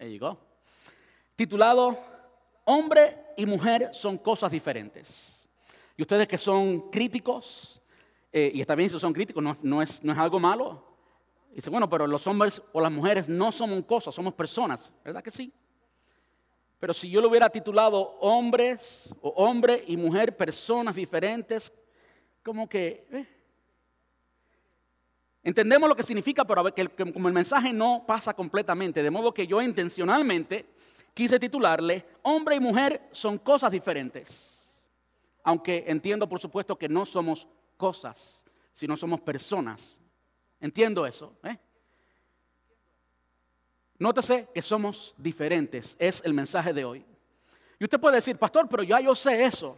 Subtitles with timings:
[0.00, 0.38] There go.
[1.36, 1.98] Titulado
[2.64, 5.46] Hombre y mujer son cosas diferentes.
[5.94, 7.82] Y ustedes que son críticos,
[8.32, 10.82] eh, y está bien si son críticos, no, no es, no es algo malo.
[11.52, 14.90] Dice, bueno, pero los hombres o las mujeres no somos cosas, somos personas.
[15.04, 15.52] ¿Verdad que sí?
[16.78, 21.70] Pero si yo lo hubiera titulado hombres o hombre y mujer, personas diferentes,
[22.42, 23.06] como que...
[23.12, 23.39] eh.
[25.50, 29.48] Entendemos lo que significa, pero que como el mensaje no pasa completamente, de modo que
[29.48, 30.64] yo intencionalmente
[31.12, 34.80] quise titularle, hombre y mujer son cosas diferentes.
[35.42, 40.00] Aunque entiendo, por supuesto, que no somos cosas, sino somos personas.
[40.60, 41.34] Entiendo eso.
[41.42, 41.58] ¿eh?
[43.98, 47.04] Nótese que somos diferentes, es el mensaje de hoy.
[47.80, 49.76] Y usted puede decir, pastor, pero ya yo sé eso.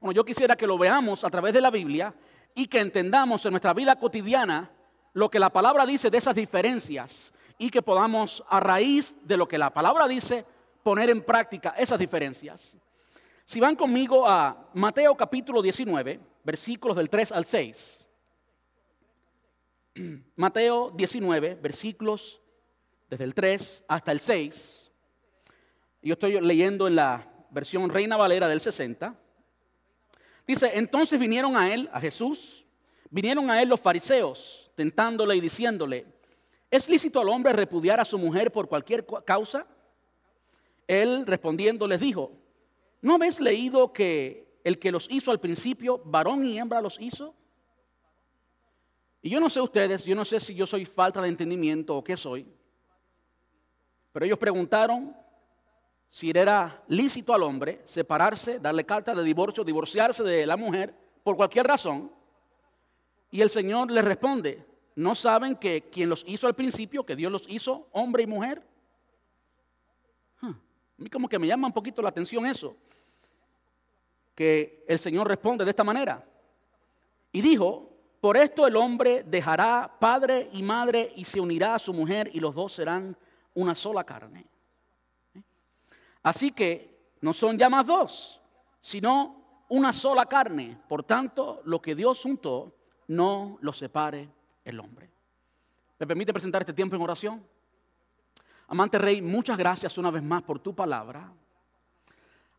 [0.00, 2.14] Bueno, yo quisiera que lo veamos a través de la Biblia
[2.54, 4.70] y que entendamos en nuestra vida cotidiana
[5.12, 9.46] lo que la palabra dice de esas diferencias y que podamos a raíz de lo
[9.46, 10.44] que la palabra dice
[10.82, 12.76] poner en práctica esas diferencias.
[13.44, 18.08] Si van conmigo a Mateo capítulo 19, versículos del 3 al 6.
[20.36, 22.40] Mateo 19, versículos
[23.08, 24.90] desde el 3 hasta el 6.
[26.02, 29.14] Yo estoy leyendo en la versión Reina Valera del 60.
[30.46, 32.64] Dice, entonces vinieron a él, a Jesús,
[33.10, 36.06] vinieron a él los fariseos, tentándole y diciéndole,
[36.70, 39.66] ¿es lícito al hombre repudiar a su mujer por cualquier cu- causa?
[40.88, 42.32] Él respondiendo les dijo,
[43.02, 47.34] ¿no habéis leído que el que los hizo al principio, varón y hembra los hizo?
[49.20, 52.02] Y yo no sé ustedes, yo no sé si yo soy falta de entendimiento o
[52.02, 52.46] qué soy,
[54.12, 55.14] pero ellos preguntaron
[56.08, 61.36] si era lícito al hombre separarse, darle carta de divorcio, divorciarse de la mujer por
[61.36, 62.10] cualquier razón.
[63.32, 64.64] Y el Señor les responde,
[64.96, 68.62] ¿no saben que quien los hizo al principio, que Dios los hizo hombre y mujer?
[70.42, 72.76] A mí como que me llama un poquito la atención eso,
[74.34, 76.22] que el Señor responde de esta manera.
[77.32, 81.94] Y dijo, por esto el hombre dejará padre y madre y se unirá a su
[81.94, 83.16] mujer y los dos serán
[83.54, 84.46] una sola carne.
[86.22, 88.42] Así que no son ya más dos,
[88.82, 90.76] sino una sola carne.
[90.86, 92.74] Por tanto, lo que Dios juntó,
[93.08, 94.28] no lo separe
[94.64, 95.10] el hombre.
[95.98, 97.44] ¿Me permite presentar este tiempo en oración?
[98.68, 101.32] Amante Rey, muchas gracias una vez más por tu palabra.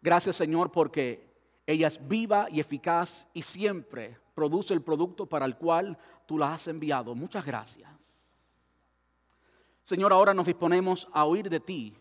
[0.01, 1.31] Gracias Señor porque
[1.65, 6.53] ella es viva y eficaz y siempre produce el producto para el cual tú la
[6.53, 7.15] has enviado.
[7.15, 8.21] Muchas gracias.
[9.85, 11.95] Señor, ahora nos disponemos a oír de ti.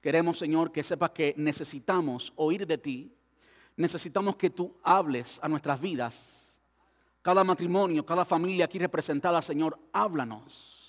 [0.00, 3.14] Queremos, Señor, que sepas que necesitamos oír de ti.
[3.76, 6.41] Necesitamos que tú hables a nuestras vidas.
[7.22, 10.82] Cada matrimonio, cada familia aquí representada, Señor, háblanos.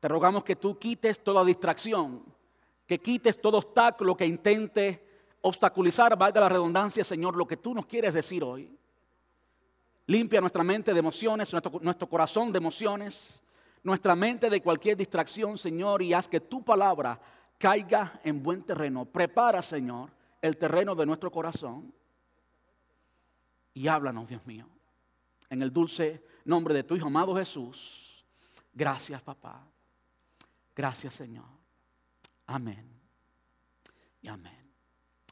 [0.00, 2.24] Te rogamos que tú quites toda distracción,
[2.86, 5.06] que quites todo obstáculo que intente
[5.42, 8.74] obstaculizar, valga la redundancia, Señor, lo que tú nos quieres decir hoy.
[10.06, 13.42] Limpia nuestra mente de emociones, nuestro, nuestro corazón de emociones,
[13.82, 17.20] nuestra mente de cualquier distracción, Señor, y haz que tu palabra
[17.58, 19.04] caiga en buen terreno.
[19.04, 21.92] Prepara, Señor, el terreno de nuestro corazón
[23.74, 24.66] y háblanos, Dios mío.
[25.48, 28.24] En el dulce nombre de tu Hijo amado Jesús.
[28.72, 29.66] Gracias, papá.
[30.74, 31.44] Gracias, Señor.
[32.46, 32.88] Amén.
[34.20, 34.72] Y amén.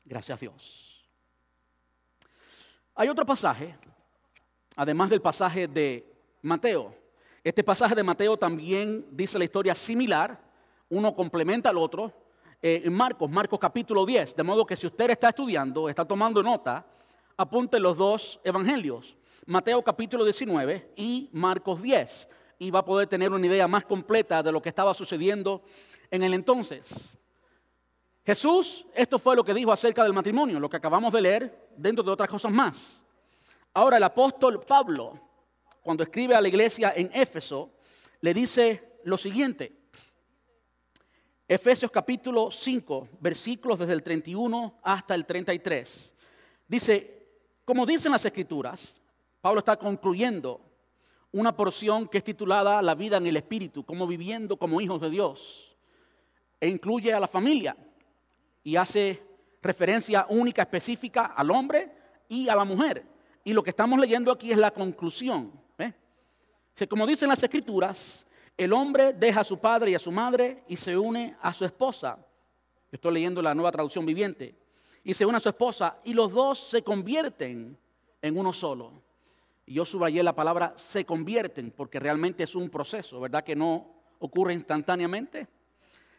[0.04, 1.08] Gracias, Dios.
[2.94, 3.76] Hay otro pasaje,
[4.76, 6.06] además del pasaje de
[6.42, 6.94] Mateo.
[7.42, 10.38] Este pasaje de Mateo también dice la historia similar.
[10.90, 12.12] Uno complementa al otro.
[12.60, 14.36] Eh, en Marcos, Marcos capítulo 10.
[14.36, 16.84] De modo que si usted está estudiando, está tomando nota,
[17.40, 19.16] apunte los dos evangelios.
[19.46, 22.28] Mateo capítulo 19 y Marcos 10.
[22.58, 25.62] Y va a poder tener una idea más completa de lo que estaba sucediendo
[26.10, 27.18] en el entonces.
[28.26, 32.04] Jesús, esto fue lo que dijo acerca del matrimonio, lo que acabamos de leer, dentro
[32.04, 33.02] de otras cosas más.
[33.72, 35.18] Ahora el apóstol Pablo,
[35.80, 37.70] cuando escribe a la iglesia en Éfeso,
[38.20, 39.72] le dice lo siguiente.
[41.48, 46.14] Efesios capítulo 5, versículos desde el 31 hasta el 33.
[46.68, 47.19] Dice,
[47.70, 49.00] como dicen las escrituras,
[49.40, 50.60] Pablo está concluyendo
[51.30, 55.08] una porción que es titulada La vida en el Espíritu, como viviendo como hijos de
[55.08, 55.76] Dios.
[56.58, 57.76] E incluye a la familia
[58.64, 59.22] y hace
[59.62, 61.92] referencia única, específica al hombre
[62.28, 63.06] y a la mujer.
[63.44, 65.52] Y lo que estamos leyendo aquí es la conclusión.
[65.78, 65.92] ¿eh?
[66.88, 68.26] Como dicen las escrituras,
[68.56, 71.64] el hombre deja a su padre y a su madre y se une a su
[71.64, 72.18] esposa.
[72.90, 74.59] Estoy leyendo la nueva traducción viviente.
[75.02, 77.76] Y se une a su esposa y los dos se convierten
[78.20, 78.92] en uno solo.
[79.66, 83.44] Y yo subrayé la palabra se convierten porque realmente es un proceso, ¿verdad?
[83.44, 83.86] Que no
[84.18, 85.48] ocurre instantáneamente.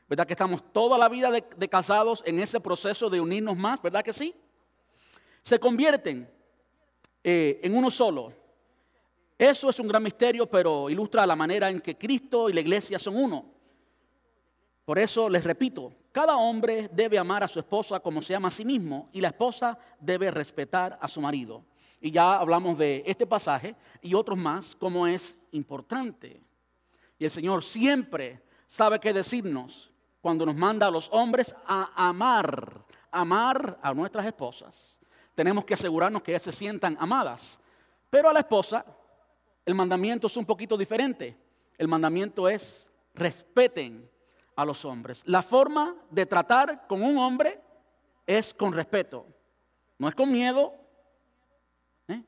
[0.07, 3.81] ¿Verdad que estamos toda la vida de, casados en ese proceso de unirnos más?
[3.81, 4.35] ¿Verdad que sí?
[5.41, 6.29] Se convierten
[7.23, 8.33] eh, en uno solo.
[9.37, 12.99] Eso es un gran misterio, pero ilustra la manera en que Cristo y la iglesia
[12.99, 13.45] son uno.
[14.85, 18.51] Por eso les repito, cada hombre debe amar a su esposa como se ama a
[18.51, 21.63] sí mismo y la esposa debe respetar a su marido.
[21.99, 26.41] Y ya hablamos de este pasaje y otros más, como es importante.
[27.17, 32.83] Y el Señor siempre sabe qué decirnos cuando nos manda a los hombres a amar,
[33.11, 35.01] amar a nuestras esposas
[35.41, 37.59] tenemos que asegurarnos que ellas se sientan amadas.
[38.11, 38.85] Pero a la esposa,
[39.65, 41.35] el mandamiento es un poquito diferente.
[41.79, 44.09] El mandamiento es respeten
[44.61, 45.23] a los hombres.
[45.25, 47.59] La forma de tratar con un hombre
[48.25, 49.25] es con respeto.
[49.97, 50.73] No es con miedo,
[52.07, 52.23] ¿eh?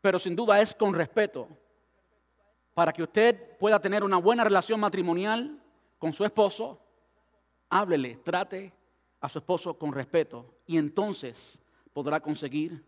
[0.00, 1.48] pero sin duda es con respeto.
[2.74, 5.60] Para que usted pueda tener una buena relación matrimonial
[5.98, 6.80] con su esposo,
[7.68, 8.72] háblele, trate
[9.20, 10.54] a su esposo con respeto.
[10.66, 11.60] Y entonces
[11.92, 12.84] podrá conseguir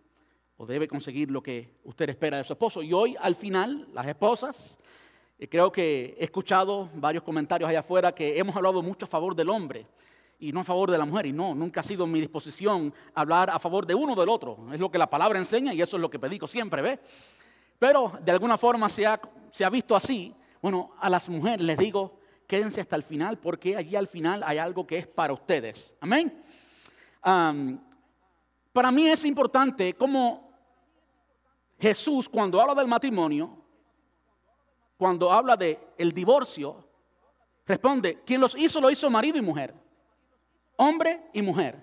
[0.57, 2.83] o debe conseguir lo que usted espera de su esposo.
[2.83, 4.79] Y hoy, al final, las esposas,
[5.39, 9.35] eh, creo que he escuchado varios comentarios allá afuera que hemos hablado mucho a favor
[9.35, 9.87] del hombre
[10.39, 11.27] y no a favor de la mujer.
[11.27, 14.59] Y no, nunca ha sido mi disposición hablar a favor de uno o del otro.
[14.73, 17.01] Es lo que la palabra enseña y eso es lo que predico siempre, ¿ve?
[17.79, 19.21] Pero de alguna forma se ha,
[19.51, 20.35] se ha visto así.
[20.63, 24.59] Bueno, a las mujeres les digo, quédense hasta el final porque allí al final hay
[24.59, 25.97] algo que es para ustedes.
[26.01, 26.43] Amén.
[28.73, 30.53] Para mí es importante cómo
[31.79, 33.64] Jesús cuando habla del matrimonio,
[34.97, 36.89] cuando habla del el divorcio,
[37.67, 39.75] responde, quien los hizo lo hizo marido y mujer,
[40.77, 41.83] hombre y mujer,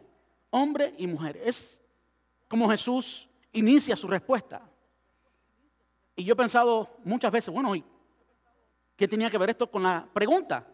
[0.50, 1.38] hombre y mujer.
[1.44, 1.80] Es
[2.48, 4.62] como Jesús inicia su respuesta.
[6.16, 7.74] Y yo he pensado muchas veces, bueno,
[8.96, 10.68] ¿qué tenía que ver esto con la pregunta?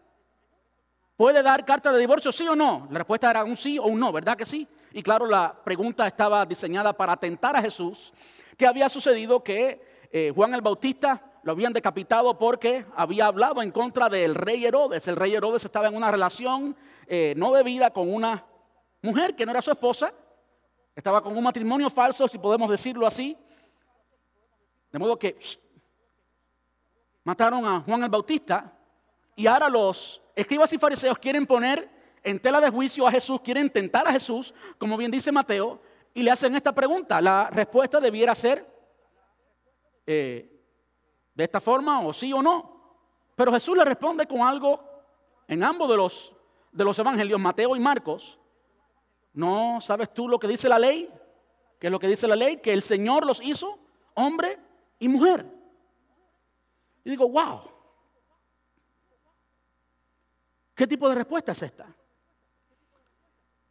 [1.16, 2.86] ¿Puede dar carta de divorcio sí o no?
[2.90, 4.68] La respuesta era un sí o un no, ¿verdad que sí?
[4.92, 8.12] Y claro, la pregunta estaba diseñada para atentar a Jesús,
[8.56, 13.70] que había sucedido que eh, Juan el Bautista lo habían decapitado porque había hablado en
[13.70, 15.08] contra del rey Herodes.
[15.08, 18.44] El rey Herodes estaba en una relación eh, no debida con una
[19.00, 20.12] mujer que no era su esposa,
[20.94, 23.34] estaba con un matrimonio falso, si podemos decirlo así.
[24.92, 25.38] De modo que
[27.24, 28.70] mataron a Juan el Bautista
[29.34, 31.88] y ahora los escribas y fariseos quieren poner
[32.24, 35.80] en tela de juicio a Jesús, quieren tentar a Jesús, como bien dice Mateo,
[36.12, 37.22] y le hacen esta pregunta.
[37.22, 38.66] La respuesta debiera ser
[40.06, 40.56] eh,
[41.38, 42.82] de esta forma, o sí o no.
[43.36, 44.80] Pero Jesús le responde con algo
[45.46, 46.32] en ambos de los,
[46.72, 48.36] de los evangelios, Mateo y Marcos.
[49.34, 51.08] ¿No sabes tú lo que dice la ley?
[51.78, 52.56] ¿Qué es lo que dice la ley?
[52.56, 53.78] Que el Señor los hizo
[54.14, 54.58] hombre
[54.98, 55.46] y mujer.
[57.04, 57.60] Y digo, wow.
[60.74, 61.86] ¿Qué tipo de respuesta es esta?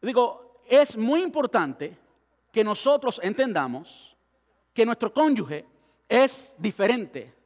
[0.00, 1.98] Digo, es muy importante
[2.50, 4.16] que nosotros entendamos
[4.72, 5.66] que nuestro cónyuge
[6.08, 7.37] es diferente,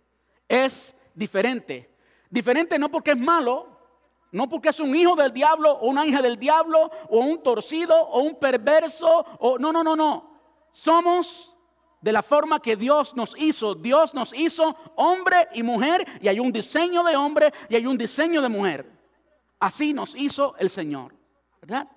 [0.53, 1.91] es diferente.
[2.29, 3.69] Diferente no porque es malo,
[4.33, 7.99] no porque es un hijo del diablo o una hija del diablo o un torcido
[7.99, 10.31] o un perverso o no, no, no, no.
[10.71, 11.57] Somos
[12.03, 13.75] de la forma que Dios nos hizo.
[13.75, 17.97] Dios nos hizo hombre y mujer y hay un diseño de hombre y hay un
[17.97, 18.93] diseño de mujer.
[19.59, 21.15] Así nos hizo el Señor,
[21.63, 21.89] ¿verdad?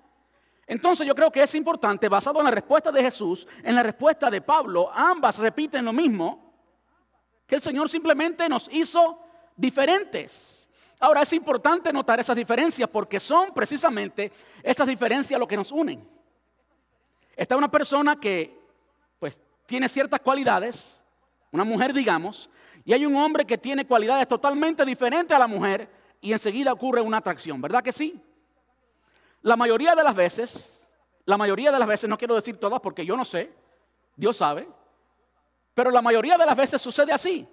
[0.66, 4.30] Entonces yo creo que es importante, basado en la respuesta de Jesús, en la respuesta
[4.30, 6.45] de Pablo, ambas repiten lo mismo,
[7.46, 9.20] que el Señor simplemente nos hizo
[9.56, 10.68] diferentes.
[10.98, 16.08] Ahora es importante notar esas diferencias porque son precisamente esas diferencias lo que nos unen.
[17.36, 18.58] Está una persona que
[19.18, 21.02] pues tiene ciertas cualidades,
[21.52, 22.48] una mujer digamos,
[22.84, 25.88] y hay un hombre que tiene cualidades totalmente diferentes a la mujer
[26.20, 28.20] y enseguida ocurre una atracción, ¿verdad que sí?
[29.42, 30.86] La mayoría de las veces,
[31.24, 33.52] la mayoría de las veces, no quiero decir todas porque yo no sé,
[34.16, 34.66] Dios sabe,
[35.76, 37.46] pero la mayoría de las veces sucede así.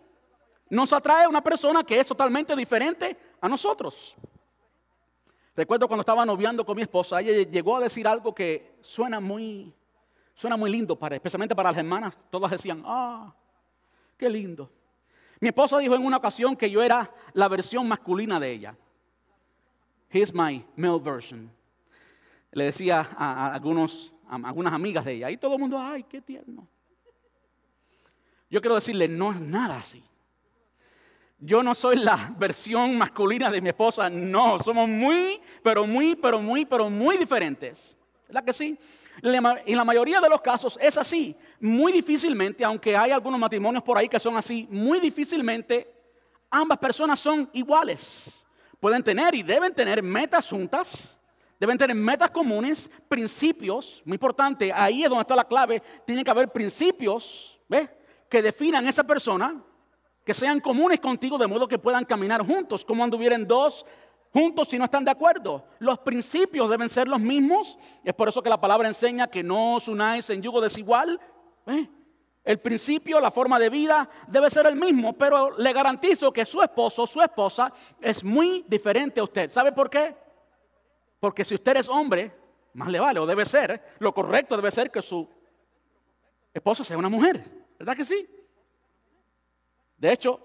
[0.69, 4.15] Nos atrae una persona que es totalmente diferente a nosotros.
[5.53, 9.73] Recuerdo cuando estaba noviando con mi esposa, ella llegó a decir algo que suena muy,
[10.35, 12.17] suena muy lindo, para, especialmente para las hermanas.
[12.29, 13.35] Todas decían, ah,
[14.17, 14.71] qué lindo.
[15.41, 18.77] Mi esposa dijo en una ocasión que yo era la versión masculina de ella.
[20.09, 21.51] Here's my male version
[22.53, 26.67] le decía a, algunos, algunas amigas de ella, y todo el mundo, ay, qué tierno.
[28.53, 30.03] Yo quiero decirle, no es nada así.
[31.39, 36.39] Yo no soy la versión masculina de mi esposa, no, somos muy, pero muy, pero
[36.39, 37.97] muy, pero muy diferentes.
[38.27, 38.77] ¿Verdad que sí?
[39.23, 41.35] En la mayoría de los casos es así.
[41.59, 45.91] Muy difícilmente, aunque hay algunos matrimonios por ahí que son así, muy difícilmente
[46.51, 48.45] ambas personas son iguales.
[48.79, 51.17] pueden tener y deben tener metas juntas,
[51.59, 56.29] deben tener metas comunes, principios, muy importante, ahí es donde está la clave, tiene que
[56.29, 57.89] haber principios, ¿ves?
[58.33, 59.63] Que definan esa persona,
[60.25, 63.85] que sean comunes contigo de modo que puedan caminar juntos, como anduvieran dos
[64.33, 65.63] juntos si no están de acuerdo.
[65.77, 67.77] Los principios deben ser los mismos.
[68.03, 71.21] Es por eso que la palabra enseña que no os unáis en yugo desigual.
[71.67, 71.87] ¿Eh?
[72.43, 76.59] El principio, la forma de vida debe ser el mismo, pero le garantizo que su
[76.63, 77.71] esposo, su esposa,
[78.01, 79.51] es muy diferente a usted.
[79.51, 80.15] ¿Sabe por qué?
[81.19, 82.35] Porque si usted es hombre,
[82.73, 85.29] más le vale, o debe ser, lo correcto debe ser que su
[86.51, 87.61] esposo sea una mujer.
[87.83, 88.25] ¿Verdad que sí?
[89.97, 90.39] De hecho,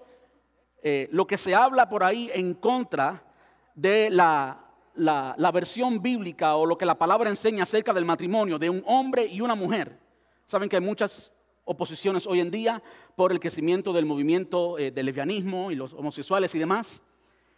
[0.83, 3.23] eh, lo que se habla por ahí en contra
[3.73, 4.59] de la,
[4.95, 9.25] la, versión bíblica o lo que la palabra enseña acerca del matrimonio de un hombre
[9.25, 9.97] y una mujer.
[10.43, 11.31] Saben que hay muchas
[11.63, 12.83] oposiciones hoy en día
[13.15, 17.01] por el crecimiento del movimiento eh, del lesbianismo y los homosexuales y demás.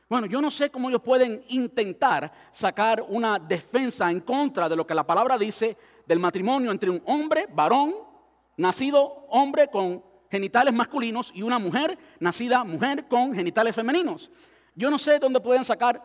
[0.07, 4.85] Bueno, yo no sé cómo ellos pueden intentar sacar una defensa en contra de lo
[4.85, 8.10] que la palabra dice del matrimonio entre un hombre, varón,
[8.61, 14.31] nacido hombre con genitales masculinos y una mujer, nacida mujer con genitales femeninos.
[14.75, 16.01] Yo no sé dónde pueden sacar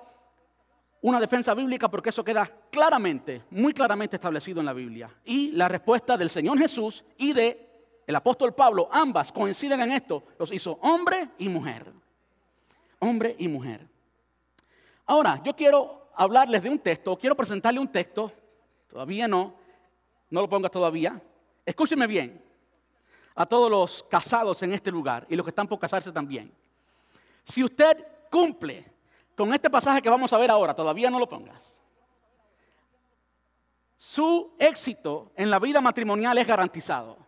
[1.03, 5.15] una defensa bíblica porque eso queda claramente, muy claramente establecido en la Biblia.
[5.25, 7.63] Y la respuesta del Señor Jesús y de
[8.07, 11.93] el apóstol Pablo, ambas coinciden en esto, los hizo hombre y mujer.
[12.99, 13.87] Hombre y mujer.
[15.05, 18.33] Ahora, yo quiero hablarles de un texto, quiero presentarle un texto,
[18.89, 19.55] todavía no,
[20.31, 21.21] no lo ponga todavía.
[21.65, 22.46] Escúchenme bien,
[23.37, 26.53] a todos los casados en este lugar y los que están por casarse también.
[27.45, 28.85] Si usted cumple
[29.37, 31.79] con este pasaje que vamos a ver ahora, todavía no lo pongas.
[33.97, 37.19] Su éxito en la vida matrimonial es garantizado.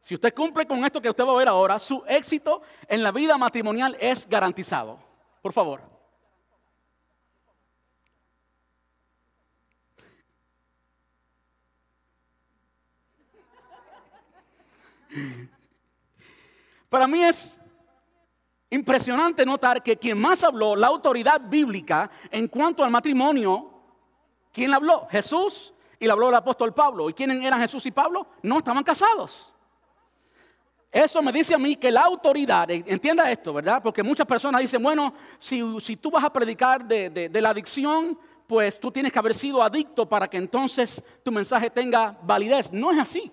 [0.00, 3.12] Si usted cumple con esto que usted va a ver ahora, su éxito en la
[3.12, 4.98] vida matrimonial es garantizado.
[5.42, 5.97] Por favor.
[16.88, 17.60] Para mí es
[18.70, 23.70] Impresionante notar que quien más habló, la autoridad bíblica en cuanto al matrimonio,
[24.52, 25.06] ¿quién habló?
[25.10, 27.08] Jesús y le habló el apóstol Pablo.
[27.08, 28.26] ¿Y quiénes eran Jesús y Pablo?
[28.42, 29.54] No, estaban casados.
[30.92, 33.82] Eso me dice a mí que la autoridad, entienda esto, ¿verdad?
[33.82, 38.78] Porque muchas personas dicen, bueno, si, tú vas a predicar de, de la adicción, pues
[38.78, 42.70] tú tienes que haber sido adicto para que entonces tu mensaje tenga validez.
[42.70, 43.32] No es así.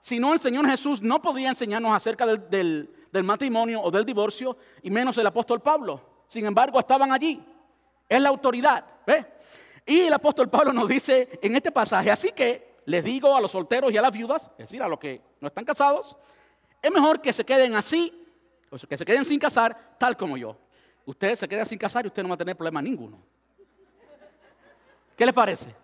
[0.00, 2.90] Si no, el Señor Jesús no podía enseñarnos acerca del,
[3.24, 6.00] matrimonio o del divorcio, y menos el apóstol Pablo.
[6.28, 7.42] Sin embargo, estaban allí.
[8.08, 8.84] Es la autoridad.
[9.84, 13.50] Y el apóstol Pablo nos dice en este pasaje, así que les digo a los
[13.50, 16.16] solteros y a las viudas, es decir, a los que no están casados,
[16.82, 18.26] es mejor que se queden así,
[18.88, 20.56] que se queden sin casar, tal como yo.
[21.04, 23.18] Usted se queda sin casar y usted no va a tener problema ninguno.
[25.16, 25.74] ¿Qué le parece?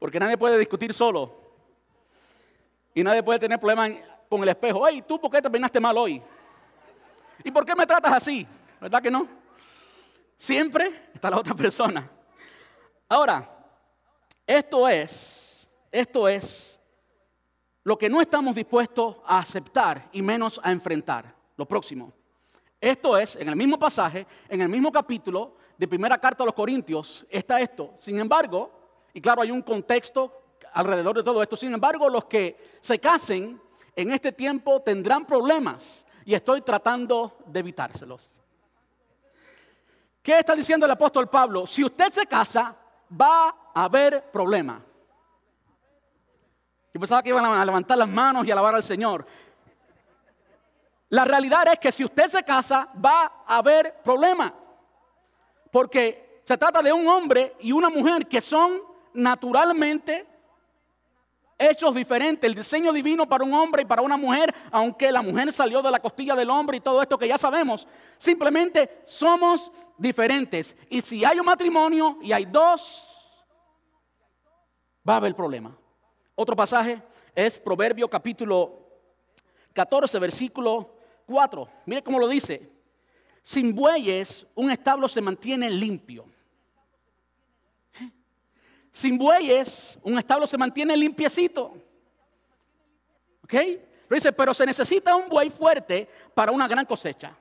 [0.00, 1.30] Porque nadie puede discutir solo.
[2.94, 3.92] Y nadie puede tener problemas
[4.28, 4.88] con el espejo.
[4.88, 6.20] Hey, ¿tú por qué terminaste mal hoy?
[7.44, 8.46] ¿Y por qué me tratas así?
[8.80, 9.28] ¿Verdad que no?
[10.38, 12.10] Siempre está la otra persona.
[13.08, 13.48] Ahora,
[14.46, 16.80] esto es, esto es
[17.84, 21.34] lo que no estamos dispuestos a aceptar y menos a enfrentar.
[21.58, 22.10] Lo próximo.
[22.80, 26.54] Esto es, en el mismo pasaje, en el mismo capítulo de primera carta a los
[26.54, 27.92] Corintios, está esto.
[27.98, 28.79] Sin embargo,
[29.12, 31.56] y claro, hay un contexto alrededor de todo esto.
[31.56, 33.60] Sin embargo, los que se casen
[33.96, 38.40] en este tiempo tendrán problemas y estoy tratando de evitárselos.
[40.22, 41.66] ¿Qué está diciendo el apóstol Pablo?
[41.66, 42.76] Si usted se casa,
[43.20, 44.82] va a haber problemas.
[46.92, 49.24] Yo pensaba que iban a levantar las manos y alabar al Señor.
[51.08, 54.52] La realidad es que si usted se casa, va a haber problemas.
[55.70, 60.26] Porque se trata de un hombre y una mujer que son naturalmente
[61.60, 62.48] hechos diferentes.
[62.48, 65.90] El diseño divino para un hombre y para una mujer, aunque la mujer salió de
[65.90, 67.86] la costilla del hombre y todo esto que ya sabemos,
[68.16, 70.74] simplemente somos diferentes.
[70.88, 73.06] Y si hay un matrimonio y hay dos,
[75.08, 75.76] va a haber problema.
[76.34, 77.02] Otro pasaje
[77.34, 78.80] es Proverbio capítulo
[79.74, 81.68] 14, versículo 4.
[81.84, 82.72] Mire cómo lo dice.
[83.42, 86.26] Sin bueyes un establo se mantiene limpio
[88.92, 91.74] sin bueyes, un establo se mantiene limpiecito.
[93.44, 93.52] ¿Ok?
[93.52, 97.32] Pero dice, pero se necesita un buey fuerte para una gran cosecha.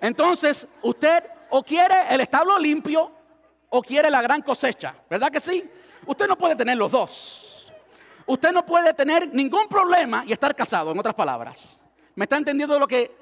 [0.00, 3.12] Entonces, usted o quiere el establo limpio
[3.68, 4.94] o quiere la gran cosecha.
[5.08, 5.68] ¿Verdad que sí?
[6.06, 7.72] Usted no puede tener los dos.
[8.26, 11.80] Usted no puede tener ningún problema y estar casado, en otras palabras.
[12.14, 13.19] ¿Me está entendiendo lo que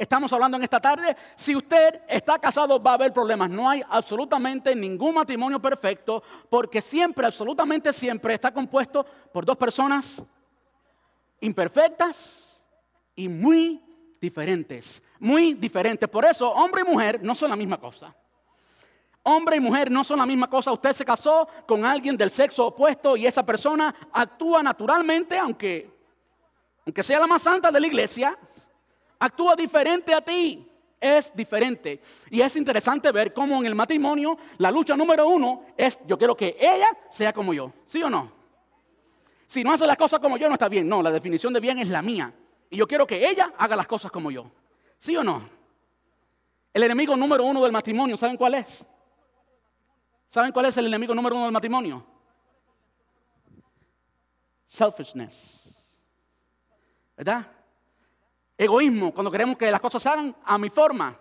[0.00, 1.14] estamos hablando en esta tarde?
[1.36, 3.50] Si usted está casado va a haber problemas.
[3.50, 10.22] No hay absolutamente ningún matrimonio perfecto porque siempre, absolutamente siempre está compuesto por dos personas
[11.40, 12.64] imperfectas
[13.14, 13.82] y muy
[14.20, 15.02] diferentes.
[15.18, 16.08] Muy diferentes.
[16.08, 18.14] Por eso hombre y mujer no son la misma cosa.
[19.22, 20.72] Hombre y mujer no son la misma cosa.
[20.72, 25.90] Usted se casó con alguien del sexo opuesto y esa persona actúa naturalmente, aunque,
[26.86, 28.38] aunque sea la más santa de la iglesia,
[29.20, 30.66] actúa diferente a ti.
[30.98, 32.02] Es diferente.
[32.28, 36.36] Y es interesante ver cómo en el matrimonio la lucha número uno es yo quiero
[36.36, 37.72] que ella sea como yo.
[37.86, 38.32] ¿Sí o no?
[39.46, 40.86] Si no hace las cosas como yo no está bien.
[40.86, 42.34] No, la definición de bien es la mía.
[42.68, 44.50] Y yo quiero que ella haga las cosas como yo.
[44.98, 45.48] ¿Sí o no?
[46.72, 48.84] El enemigo número uno del matrimonio, ¿saben cuál es?
[50.28, 52.06] ¿Saben cuál es el enemigo número uno del matrimonio?
[54.66, 56.04] Selfishness.
[57.16, 57.50] ¿Verdad?
[58.60, 61.18] Egoísmo, cuando queremos que las cosas se hagan a mi forma.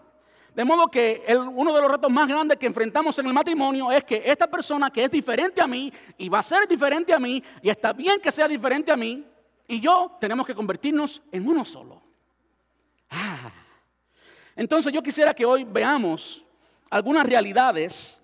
[0.54, 4.04] De modo que uno de los retos más grandes que enfrentamos en el matrimonio es
[4.04, 7.42] que esta persona que es diferente a mí y va a ser diferente a mí
[7.62, 9.26] y está bien que sea diferente a mí
[9.70, 12.02] y yo tenemos que convertirnos en uno solo.
[13.10, 13.54] Ah.
[14.58, 16.44] Entonces yo quisiera que hoy veamos
[16.90, 18.22] algunas realidades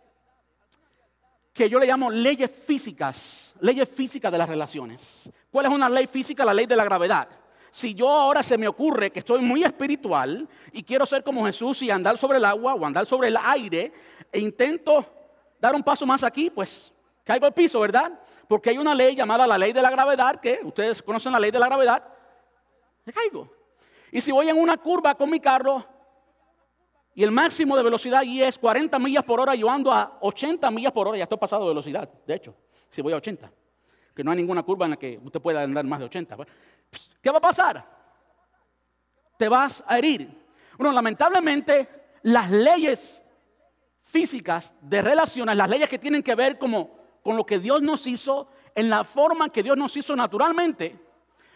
[1.54, 5.30] que yo le llamo leyes físicas, leyes físicas de las relaciones.
[5.50, 6.44] ¿Cuál es una ley física?
[6.44, 7.30] La ley de la gravedad.
[7.76, 11.82] Si yo ahora se me ocurre que estoy muy espiritual y quiero ser como Jesús
[11.82, 13.92] y andar sobre el agua o andar sobre el aire
[14.32, 15.06] e intento
[15.60, 16.94] dar un paso más aquí, pues
[17.26, 18.18] caigo al piso, ¿verdad?
[18.48, 21.52] Porque hay una ley llamada la ley de la gravedad, que ustedes conocen la ley
[21.52, 22.02] de la gravedad,
[23.04, 23.52] me caigo.
[24.10, 25.86] Y si voy en una curva con mi carro
[27.14, 30.94] y el máximo de velocidad es 40 millas por hora, yo ando a 80 millas
[30.94, 32.56] por hora, ya estoy pasado de velocidad, de hecho,
[32.88, 33.52] si voy a 80,
[34.16, 36.38] que no hay ninguna curva en la que usted pueda andar más de 80.
[37.22, 37.86] ¿Qué va a pasar?
[39.38, 40.46] Te vas a herir.
[40.78, 41.90] Bueno, lamentablemente
[42.24, 43.24] las leyes
[44.04, 48.08] físicas de relaciones, las leyes que tienen que ver como, con lo que Dios nos
[48.08, 51.00] hizo, en la forma que Dios nos hizo naturalmente,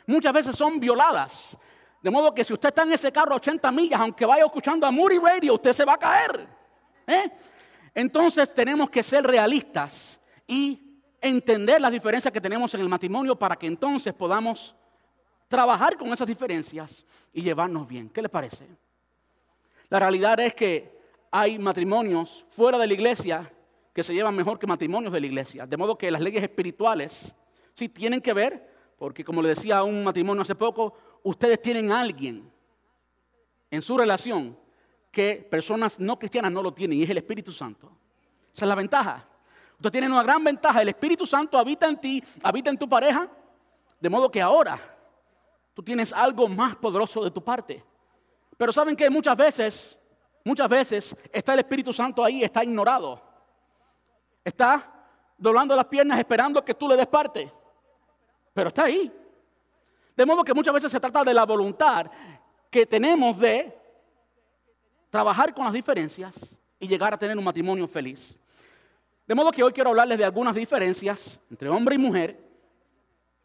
[0.07, 1.57] muchas veces son violadas.
[2.01, 4.87] De modo que si usted está en ese carro a 80 millas, aunque vaya escuchando
[4.87, 6.47] a Moody Radio, usted se va a caer.
[7.07, 7.31] ¿eh?
[7.93, 13.57] Entonces tenemos que ser realistas y entender las diferencias que tenemos en el matrimonio para
[13.57, 14.75] que entonces podamos
[15.49, 18.07] trabajar con esas diferencias y llevarnos bien.
[18.09, 18.67] ¿Qué les parece?
[19.89, 20.97] La realidad es que
[21.31, 23.51] hay matrimonios fuera de la iglesia
[23.91, 25.65] que se llevan mejor que matrimonios de la iglesia.
[25.65, 27.33] De modo que las leyes espirituales
[27.73, 31.91] sí tienen que ver, porque como le decía a un matrimonio hace poco, ustedes tienen
[31.91, 32.49] alguien
[33.71, 34.57] en su relación
[35.11, 37.91] que personas no cristianas no lo tienen y es el Espíritu Santo.
[38.53, 39.25] Esa es la ventaja.
[39.77, 40.81] Usted tiene una gran ventaja.
[40.83, 43.27] El Espíritu Santo habita en ti, habita en tu pareja,
[43.99, 44.98] de modo que ahora
[45.79, 47.81] tú tienes algo más poderoso de tu parte.
[48.57, 49.97] Pero saben que muchas veces,
[50.43, 53.21] muchas veces está el Espíritu Santo ahí, está ignorado.
[54.43, 54.91] Está
[55.37, 57.49] doblando las piernas esperando que tú le des parte.
[58.53, 59.09] Pero está ahí.
[60.17, 62.11] De modo que muchas veces se trata de la voluntad
[62.69, 63.73] que tenemos de
[65.09, 68.37] trabajar con las diferencias y llegar a tener un matrimonio feliz.
[69.25, 72.37] De modo que hoy quiero hablarles de algunas diferencias entre hombre y mujer.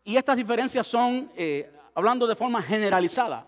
[0.03, 3.47] Y estas diferencias son, eh, hablando de forma generalizada.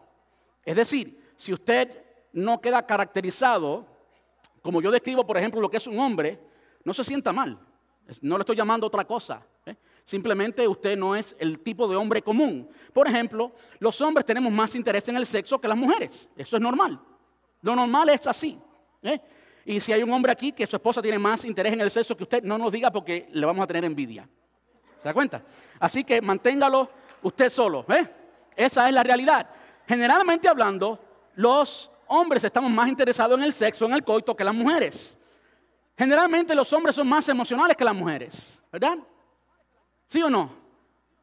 [0.64, 3.86] Es decir, si usted no queda caracterizado,
[4.62, 6.40] como yo describo, por ejemplo, lo que es un hombre,
[6.84, 7.58] no se sienta mal.
[8.20, 9.44] No le estoy llamando otra cosa.
[9.64, 9.74] ¿eh?
[10.04, 12.68] Simplemente usted no es el tipo de hombre común.
[12.92, 16.28] Por ejemplo, los hombres tenemos más interés en el sexo que las mujeres.
[16.36, 17.00] Eso es normal.
[17.62, 18.58] Lo normal es así.
[19.02, 19.20] ¿eh?
[19.64, 22.16] Y si hay un hombre aquí que su esposa tiene más interés en el sexo
[22.16, 24.28] que usted, no nos diga porque le vamos a tener envidia.
[24.98, 25.42] ¿Se da cuenta?
[25.80, 26.88] Así que manténgalo
[27.22, 27.84] usted solo.
[27.88, 28.08] ¿eh?
[28.56, 29.48] Esa es la realidad.
[29.86, 30.98] Generalmente hablando,
[31.34, 35.16] los hombres estamos más interesados en el sexo, en el coito, que las mujeres.
[35.96, 38.98] Generalmente los hombres son más emocionales que las mujeres, ¿verdad?
[40.06, 40.50] ¿Sí o no?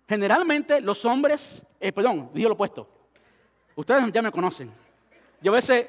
[0.07, 2.87] Generalmente los hombres, eh, perdón, dije lo opuesto.
[3.75, 4.71] Ustedes ya me conocen.
[5.41, 5.87] Yo a veces,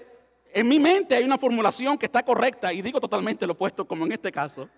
[0.53, 4.07] en mi mente hay una formulación que está correcta y digo totalmente lo opuesto, como
[4.07, 4.69] en este caso.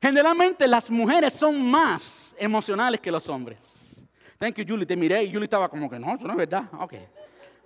[0.00, 3.79] Generalmente las mujeres son más emocionales que los hombres.
[4.40, 4.86] Thank you, Julie.
[4.86, 6.64] Te miré y Julie estaba como que no, eso no es verdad.
[6.80, 6.94] Ok.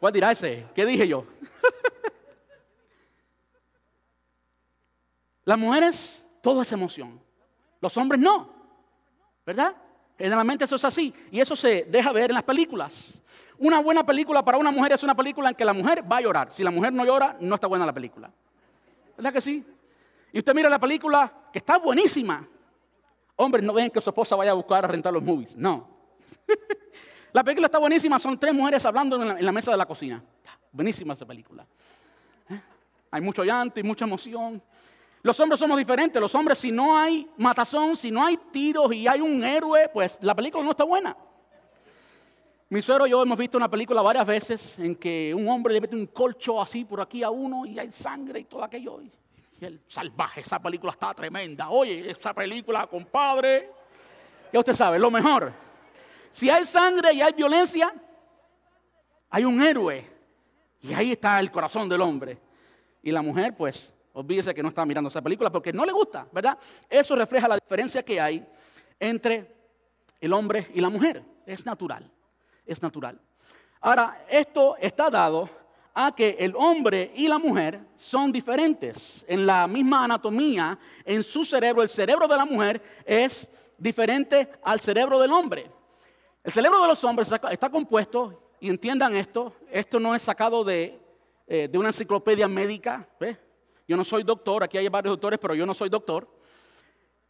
[0.00, 0.66] ¿Cuál dirá ese?
[0.74, 1.24] ¿Qué dije yo?
[5.44, 7.20] Las mujeres, todo es emoción.
[7.80, 8.50] Los hombres no.
[9.46, 9.76] ¿Verdad?
[10.18, 11.14] Generalmente eso es así.
[11.30, 13.22] Y eso se deja ver en las películas.
[13.56, 16.22] Una buena película para una mujer es una película en que la mujer va a
[16.22, 16.50] llorar.
[16.50, 18.32] Si la mujer no llora, no está buena la película.
[19.16, 19.64] ¿Verdad que sí?
[20.32, 22.48] Y usted mira la película que está buenísima.
[23.36, 25.56] Hombres, no ven que su esposa vaya a buscar a rentar los movies.
[25.56, 25.93] No.
[27.32, 30.22] La película está buenísima, son tres mujeres hablando en la, mesa de la cocina.
[30.70, 31.66] Buenísima esa película.
[32.48, 32.60] ¿Eh?
[33.10, 34.62] Hay mucho llanto y mucha emoción.
[35.20, 36.20] Los hombres somos diferentes.
[36.20, 40.18] Los hombres, si no hay matazón, si no hay tiros y hay un héroe, pues
[40.20, 41.16] la película no está buena.
[42.68, 45.80] Mi suegro y yo hemos visto una película varias veces en que un hombre le
[45.80, 49.00] mete un colcho así por aquí a uno y hay sangre y todo aquello.
[49.00, 49.10] Y
[49.64, 51.68] el salvaje, esa película está tremenda.
[51.70, 53.70] Oye, esa película, compadre.
[54.52, 55.52] Ya usted sabe, lo mejor.
[56.34, 57.94] Si hay sangre y hay violencia,
[59.30, 60.04] hay un héroe.
[60.80, 62.40] Y ahí está el corazón del hombre.
[63.04, 66.26] Y la mujer, pues, olvídese que no está mirando esa película porque no le gusta,
[66.32, 66.58] ¿verdad?
[66.90, 68.44] Eso refleja la diferencia que hay
[68.98, 69.48] entre
[70.20, 71.22] el hombre y la mujer.
[71.46, 72.10] Es natural,
[72.66, 73.20] es natural.
[73.80, 75.48] Ahora, esto está dado
[75.94, 81.44] a que el hombre y la mujer son diferentes en la misma anatomía, en su
[81.44, 81.80] cerebro.
[81.80, 85.70] El cerebro de la mujer es diferente al cerebro del hombre.
[86.44, 91.00] El cerebro de los hombres está compuesto, y entiendan esto, esto no es sacado de,
[91.46, 93.08] eh, una enciclopedia médica.
[93.88, 96.28] Yo no soy doctor, aquí hay varios doctores, pero yo no soy doctor.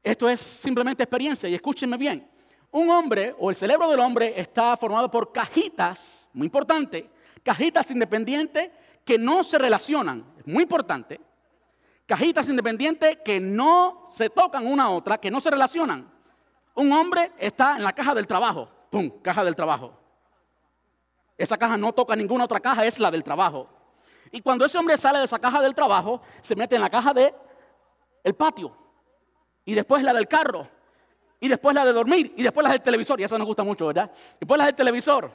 [0.03, 2.29] Esto es simplemente experiencia, y escúchenme bien.
[2.73, 7.09] Un hombre o el cerebro del hombre está formado por cajitas, muy importante,
[7.45, 8.73] cajitas independientes
[9.05, 11.21] que no se relacionan, muy importante.
[12.05, 16.13] Cajitas independientes que no se tocan una a otra, que no se relacionan.
[16.75, 18.74] Un hombre está en la caja del trabajo.
[18.95, 19.11] ¡Pum!
[19.23, 19.93] Caja del trabajo.
[21.37, 23.69] Esa caja no toca ninguna otra caja, es la del trabajo.
[24.31, 27.13] Y cuando ese hombre sale de esa caja del trabajo, se mete en la caja
[27.13, 27.35] del
[28.23, 28.73] el patio.
[29.65, 30.69] Y después la del carro.
[31.41, 32.35] Y después la de dormir.
[32.37, 33.21] Y después la del televisor.
[33.21, 34.13] Y esa nos gusta mucho, ¿verdad?
[34.39, 35.29] Después la del televisor.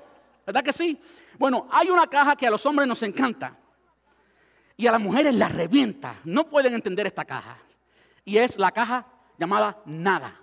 [0.45, 0.97] ¿Verdad que sí?
[1.37, 3.57] Bueno, hay una caja que a los hombres nos encanta.
[4.77, 6.15] Y a las mujeres la revienta.
[6.23, 7.57] No pueden entender esta caja.
[8.23, 9.05] Y es la caja
[9.37, 10.33] llamada nada.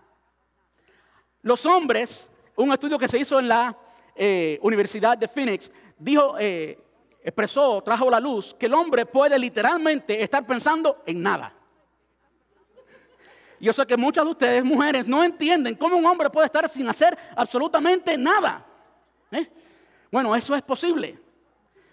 [1.41, 3.77] Los hombres un estudio que se hizo en la
[4.15, 6.79] eh, Universidad de Phoenix dijo, eh,
[7.23, 11.53] expresó, trajo la luz que el hombre puede literalmente estar pensando en nada.
[13.59, 16.89] Yo sé que muchas de ustedes, mujeres, no entienden cómo un hombre puede estar sin
[16.89, 18.65] hacer absolutamente nada.
[19.31, 19.49] ¿eh?
[20.11, 21.19] Bueno, eso es posible.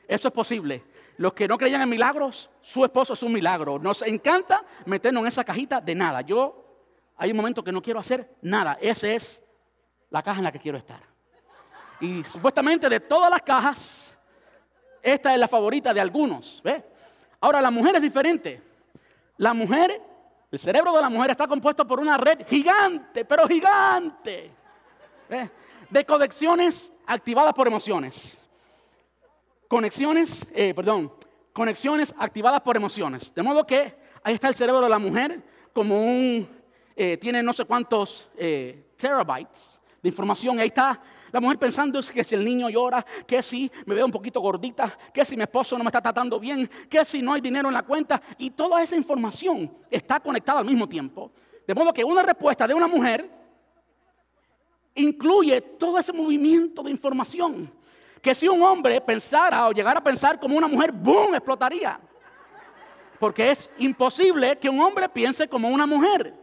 [0.08, 0.84] Eso es posible.
[1.18, 3.80] Los que no creían en milagros, su esposo es un milagro.
[3.80, 6.22] Nos encanta meternos en esa cajita de nada.
[6.22, 6.64] Yo
[7.16, 8.78] hay un momento que no quiero hacer nada.
[8.82, 9.43] Ese es
[10.14, 11.00] la caja en la que quiero estar.
[12.00, 14.16] Y supuestamente de todas las cajas,
[15.02, 16.62] esta es la favorita de algunos.
[16.64, 16.86] ¿ve?
[17.42, 18.62] Ahora, la mujer es diferente.
[19.38, 20.00] La mujer,
[20.52, 24.52] el cerebro de la mujer está compuesto por una red gigante, pero gigante,
[25.90, 28.40] de conexiones activadas por emociones.
[29.68, 31.12] Conexiones, eh, perdón,
[31.54, 33.34] conexiones activadas por emociones.
[33.34, 35.42] De modo que ahí está el cerebro de la mujer
[35.74, 36.48] como un,
[36.96, 40.60] eh, tiene no sé cuántos eh, terabytes de información.
[40.60, 44.12] Ahí está la mujer pensando que si el niño llora, que si me veo un
[44.12, 47.42] poquito gordita, que si mi esposo no me está tratando bien, que si no hay
[47.42, 48.22] dinero en la cuenta.
[48.38, 51.32] Y toda esa información está conectada al mismo tiempo.
[51.66, 53.28] De modo que una respuesta de una mujer
[54.94, 57.74] incluye todo ese movimiento de información.
[58.22, 62.00] Que si un hombre pensara o llegara a pensar como una mujer, ¡boom!, explotaría.
[63.20, 66.34] Porque es imposible que un hombre piense como una mujer.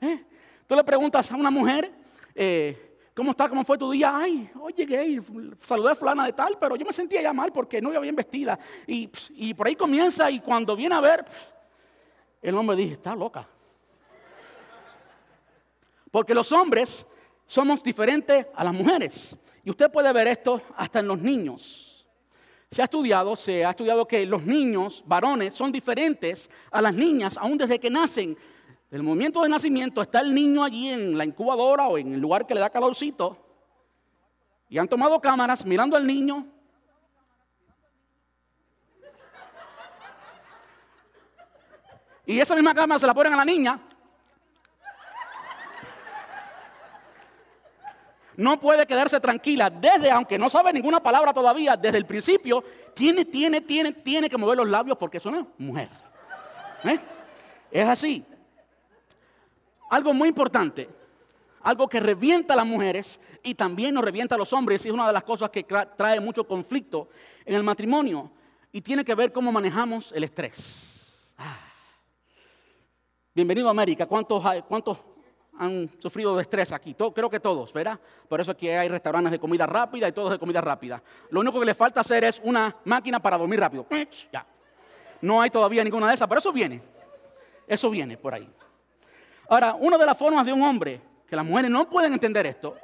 [0.00, 0.24] ¿Eh?
[0.66, 1.92] Tú le preguntas a una mujer,
[2.34, 2.89] eh,
[3.20, 3.50] ¿Cómo está?
[3.50, 4.16] ¿Cómo fue tu día?
[4.16, 5.20] Ay, hoy llegué y
[5.66, 8.16] saludé a fulana de tal, pero yo me sentía ya mal porque no iba bien
[8.16, 8.58] vestida.
[8.86, 11.26] Y, y por ahí comienza y cuando viene a ver,
[12.40, 13.46] el hombre dice, está loca.
[16.10, 17.04] Porque los hombres
[17.44, 19.36] somos diferentes a las mujeres.
[19.64, 22.06] Y usted puede ver esto hasta en los niños.
[22.70, 27.36] Se ha estudiado, se ha estudiado que los niños varones son diferentes a las niñas
[27.36, 28.34] aún desde que nacen.
[28.90, 32.44] El momento de nacimiento está el niño allí en la incubadora o en el lugar
[32.44, 33.36] que le da calorcito.
[34.68, 36.46] Y han tomado cámaras mirando al niño.
[42.26, 43.80] Y esa misma cámara se la ponen a la niña.
[48.36, 53.24] No puede quedarse tranquila desde, aunque no sabe ninguna palabra todavía, desde el principio, tiene,
[53.24, 55.90] tiene, tiene, tiene que mover los labios porque es una mujer.
[56.84, 56.98] ¿Eh?
[57.70, 58.24] Es así.
[59.90, 60.88] Algo muy importante,
[61.62, 64.94] algo que revienta a las mujeres y también nos revienta a los hombres, y es
[64.94, 67.08] una de las cosas que trae mucho conflicto
[67.44, 68.30] en el matrimonio,
[68.72, 71.34] y tiene que ver cómo manejamos el estrés.
[71.36, 71.58] Ah.
[73.34, 74.06] Bienvenido a América.
[74.06, 74.98] ¿Cuántos, ¿Cuántos
[75.58, 76.94] han sufrido de estrés aquí?
[76.94, 77.98] creo que todos, ¿verdad?
[78.28, 81.02] Por eso aquí hay restaurantes de comida rápida y todos de comida rápida.
[81.30, 83.86] Lo único que le falta hacer es una máquina para dormir rápido.
[84.32, 84.46] Ya.
[85.20, 86.80] No hay todavía ninguna de esas, pero eso viene.
[87.66, 88.48] Eso viene por ahí.
[89.50, 92.76] Ahora, una de las formas de un hombre, que las mujeres no pueden entender esto,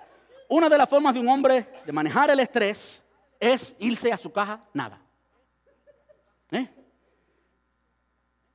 [0.48, 3.04] una de las formas de un hombre de manejar el estrés
[3.38, 5.00] es irse a su caja, nada.
[6.50, 6.68] ¿Eh?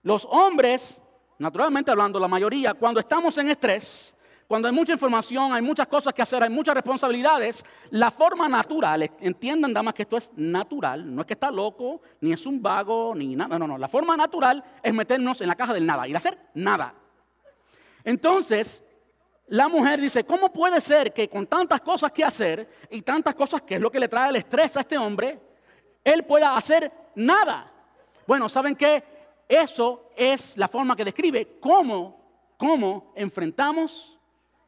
[0.03, 0.99] Los hombres,
[1.39, 4.13] naturalmente hablando, la mayoría, cuando estamos en estrés,
[4.45, 9.09] cuando hay mucha información, hay muchas cosas que hacer, hay muchas responsabilidades, la forma natural,
[9.21, 13.13] entiendan damas que esto es natural, no es que está loco, ni es un vago,
[13.15, 16.15] ni nada, no, no, la forma natural es meternos en la caja del nada, ir
[16.15, 16.95] a hacer nada.
[18.03, 18.83] Entonces,
[19.47, 23.61] la mujer dice, ¿cómo puede ser que con tantas cosas que hacer y tantas cosas
[23.61, 25.39] que es lo que le trae el estrés a este hombre,
[26.03, 27.71] él pueda hacer nada?
[28.25, 29.03] Bueno, ¿saben qué?
[29.47, 34.17] Eso es la forma que describe cómo, cómo enfrentamos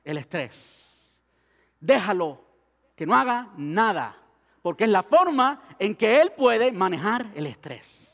[0.04, 1.24] el estrés.
[1.80, 2.43] Déjalo,
[2.96, 4.17] que no haga nada,
[4.62, 8.12] porque es la forma en que él puede manejar el estrés.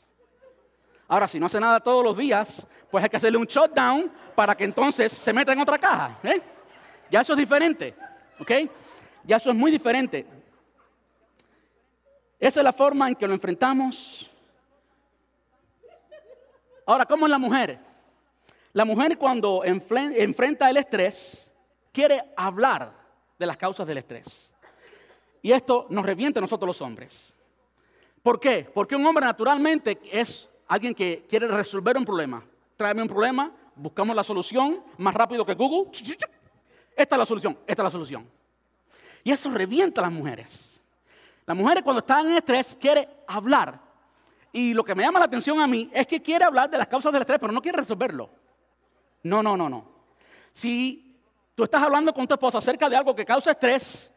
[1.10, 4.54] Ahora, si no hace nada todos los días, pues hay que hacerle un shutdown para
[4.54, 6.16] que entonces se meta en otra caja.
[6.22, 6.40] ¿eh?
[7.10, 7.96] Ya eso es diferente,
[8.38, 8.52] ¿ok?
[9.24, 10.24] Ya eso es muy diferente.
[12.38, 14.30] Esa es la forma en que lo enfrentamos.
[16.86, 17.80] Ahora, ¿cómo es la mujer?
[18.72, 21.50] La mujer cuando enfrenta el estrés,
[21.92, 22.92] quiere hablar
[23.36, 24.54] de las causas del estrés.
[25.42, 27.36] Y esto nos revienta a nosotros los hombres.
[28.22, 28.70] ¿Por qué?
[28.72, 32.42] Porque un hombre naturalmente es alguien que quiere resolver un problema.
[32.76, 35.90] Tráeme un problema, buscamos la solución más rápido que Google.
[36.96, 38.26] Esta es la solución, esta es la solución.
[39.22, 40.82] Y eso revienta a las mujeres.
[41.46, 43.80] Las mujeres cuando están en estrés quiere hablar.
[44.52, 46.86] Y lo que me llama la atención a mí es que quiere hablar de las
[46.86, 48.30] causas del estrés, pero no quiere resolverlo.
[49.22, 49.84] No, no, no, no.
[50.52, 51.10] Si
[51.60, 54.10] Tú estás hablando con tu esposa acerca de algo que causa estrés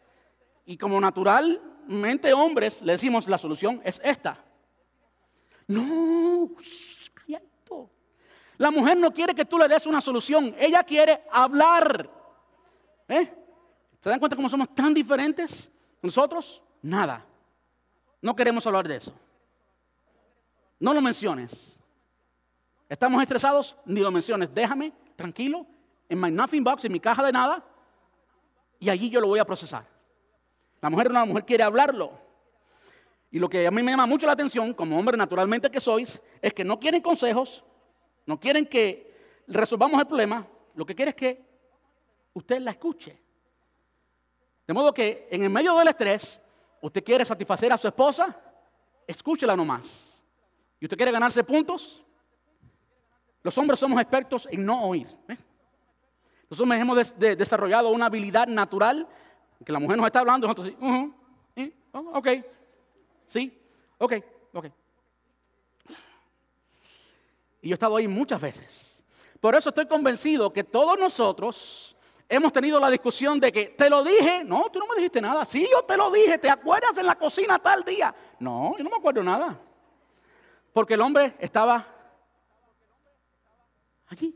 [0.66, 4.38] y como naturalmente hombres le decimos la solución es esta.
[5.74, 6.50] No,
[8.58, 12.10] La mujer no quiere que tú le des una solución, ella quiere hablar.
[13.08, 13.34] ¿Eh?
[14.00, 16.62] ¿Se dan cuenta cómo somos tan diferentes nosotros?
[16.82, 17.26] Nada.
[18.22, 19.14] No queremos hablar de eso.
[20.80, 21.80] No lo menciones.
[22.90, 23.76] ¿Estamos estresados?
[23.86, 24.54] Ni lo menciones.
[24.54, 25.66] Déjame tranquilo
[26.10, 27.64] en my nothing box, en mi caja de nada,
[28.80, 29.86] y allí yo lo voy a procesar.
[30.82, 32.23] La mujer, una mujer quiere hablarlo.
[33.34, 36.22] Y lo que a mí me llama mucho la atención, como hombre naturalmente que sois,
[36.40, 37.64] es que no quieren consejos,
[38.28, 39.12] no quieren que
[39.48, 41.44] resolvamos el problema, lo que quiere es que
[42.32, 43.20] usted la escuche.
[44.68, 46.40] De modo que en el medio del estrés,
[46.80, 48.40] usted quiere satisfacer a su esposa,
[49.08, 50.24] escúchela nomás.
[50.80, 52.04] Y usted quiere ganarse puntos.
[53.42, 55.08] Los hombres somos expertos en no oír.
[55.28, 55.38] ¿eh?
[56.52, 59.08] Hemos desarrollado una habilidad natural
[59.66, 62.28] que la mujer nos está hablando, nosotros sí, oh, ok,
[63.26, 63.62] sí,
[63.98, 64.14] ok,
[64.54, 64.66] ok.
[67.62, 69.04] Y yo he estado ahí muchas veces.
[69.40, 71.96] Por eso estoy convencido que todos nosotros
[72.30, 75.46] hemos tenido la discusión de que te lo dije, no, tú no me dijiste nada,
[75.46, 78.14] sí, yo te lo dije, ¿te acuerdas en la cocina tal día?
[78.40, 79.60] No, yo no me acuerdo nada.
[80.72, 81.88] Porque el hombre estaba
[84.08, 84.36] allí,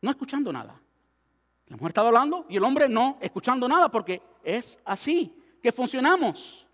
[0.00, 0.80] no escuchando nada.
[1.68, 6.65] La mujer estaba hablando y el hombre no, escuchando nada, porque es así que funcionamos.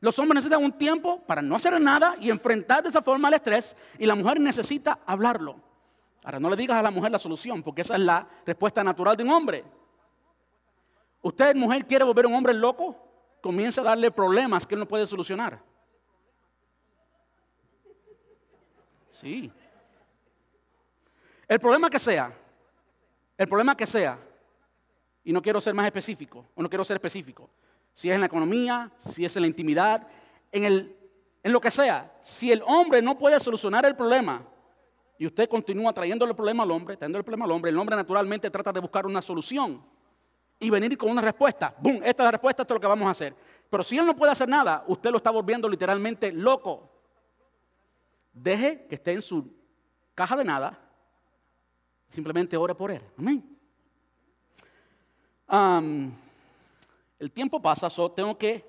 [0.00, 3.34] Los hombres necesitan un tiempo para no hacer nada y enfrentar de esa forma el
[3.34, 5.56] estrés, y la mujer necesita hablarlo.
[6.24, 9.16] Ahora, no le digas a la mujer la solución, porque esa es la respuesta natural
[9.16, 9.64] de un hombre.
[11.22, 12.96] Usted, mujer, quiere volver a un hombre loco,
[13.42, 15.62] comienza a darle problemas que él no puede solucionar.
[19.20, 19.52] Sí.
[21.46, 22.32] El problema que sea,
[23.36, 24.18] el problema que sea,
[25.24, 27.50] y no quiero ser más específico, o no quiero ser específico,
[27.92, 30.06] si es en la economía, si es en la intimidad,
[30.52, 30.96] en, el,
[31.42, 34.46] en lo que sea, si el hombre no puede solucionar el problema
[35.18, 37.96] y usted continúa trayendo el problema al hombre, trayendo el problema al hombre, el hombre
[37.96, 39.84] naturalmente trata de buscar una solución
[40.58, 41.74] y venir con una respuesta.
[41.78, 41.96] ¡Bum!
[41.96, 43.34] Esta es la respuesta, esto es lo que vamos a hacer.
[43.68, 46.90] Pero si él no puede hacer nada, usted lo está volviendo literalmente loco.
[48.32, 49.52] Deje que esté en su
[50.14, 50.90] caja de nada
[52.10, 53.02] Simplemente ore por él.
[53.16, 53.56] Amén.
[57.20, 58.64] El tiempo pasa, so tengo que...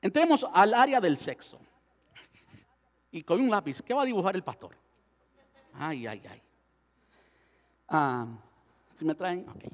[0.00, 1.60] Entremos al área del sexo.
[3.12, 4.76] Y con un lápiz, ¿qué va a dibujar el pastor?
[5.72, 6.42] Ay, ay, ay.
[8.94, 9.64] si me traen, ok.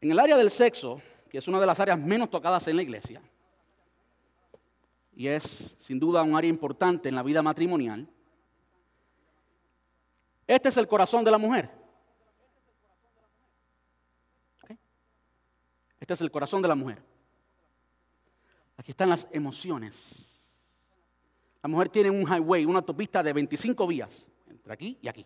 [0.00, 1.00] En el área del sexo,
[1.30, 3.22] que es una de las áreas menos tocadas en la iglesia,
[5.14, 8.08] y es sin duda un área importante en la vida matrimonial.
[10.46, 11.79] Este es el corazón de la mujer.
[16.14, 17.00] Es el corazón de la mujer.
[18.76, 20.36] Aquí están las emociones.
[21.62, 25.24] La mujer tiene un highway, una autopista de 25 vías, entre aquí y aquí.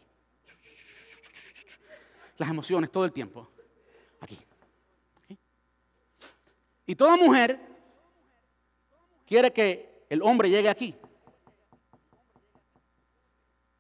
[2.37, 3.49] las emociones todo el tiempo.
[4.20, 4.38] Aquí.
[6.87, 7.59] Y toda mujer
[9.27, 10.94] quiere que el hombre llegue aquí.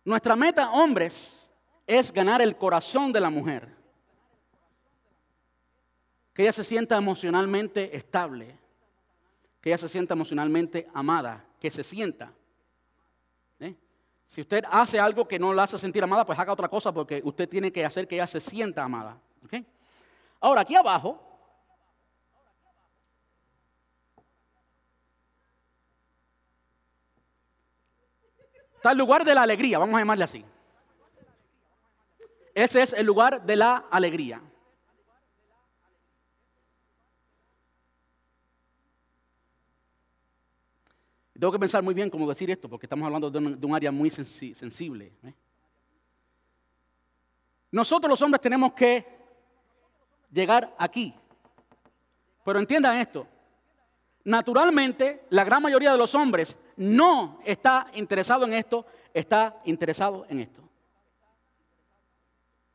[0.04, 1.50] Nuestra meta, hombres,
[1.86, 3.73] es ganar el corazón de la mujer.
[6.34, 8.58] Que ella se sienta emocionalmente estable.
[9.60, 11.44] Que ella se sienta emocionalmente amada.
[11.60, 12.32] Que se sienta.
[13.60, 13.74] ¿Eh?
[14.26, 17.22] Si usted hace algo que no la hace sentir amada, pues haga otra cosa porque
[17.24, 19.18] usted tiene que hacer que ella se sienta amada.
[20.40, 21.18] Ahora, aquí abajo
[28.74, 30.44] está el lugar de la alegría, vamos a llamarle así.
[32.54, 34.42] Ese es el lugar de la alegría.
[41.38, 44.08] Tengo que pensar muy bien cómo decir esto, porque estamos hablando de un, área muy
[44.08, 45.12] sensible.
[45.24, 45.34] ¿eh?
[47.72, 49.04] Nosotros los hombres tenemos que
[50.30, 51.12] llegar aquí.
[52.44, 53.26] Pero entiendan esto.
[54.22, 60.40] Naturalmente, la gran mayoría de los hombres no está interesado en esto, está interesado en
[60.40, 60.62] esto.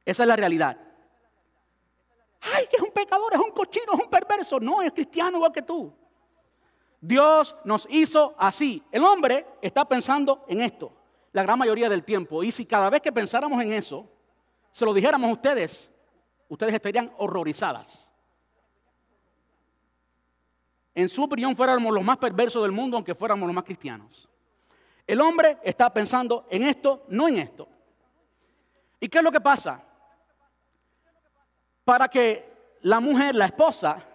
[0.03, 0.77] Esa es la realidad.
[2.41, 4.59] Ay, que es un pecador, es un cochino, es un perverso.
[4.59, 5.93] No, es cristiano igual que tú.
[7.01, 8.83] Dios nos hizo así.
[8.91, 10.93] El hombre está pensando en esto
[11.31, 12.43] la gran mayoría del tiempo.
[12.43, 14.07] Y si cada vez que pensáramos en eso,
[14.71, 15.91] se lo dijéramos a ustedes,
[16.47, 18.13] ustedes estarían horrorizadas.
[20.95, 24.27] En su opinión fuéramos los más perversos del mundo, aunque fuéramos los más cristianos.
[25.05, 27.67] El hombre está pensando en esto, no en esto.
[28.99, 29.81] ¿Y qué es lo que pasa?
[31.85, 34.05] Para que la mujer, la esposa,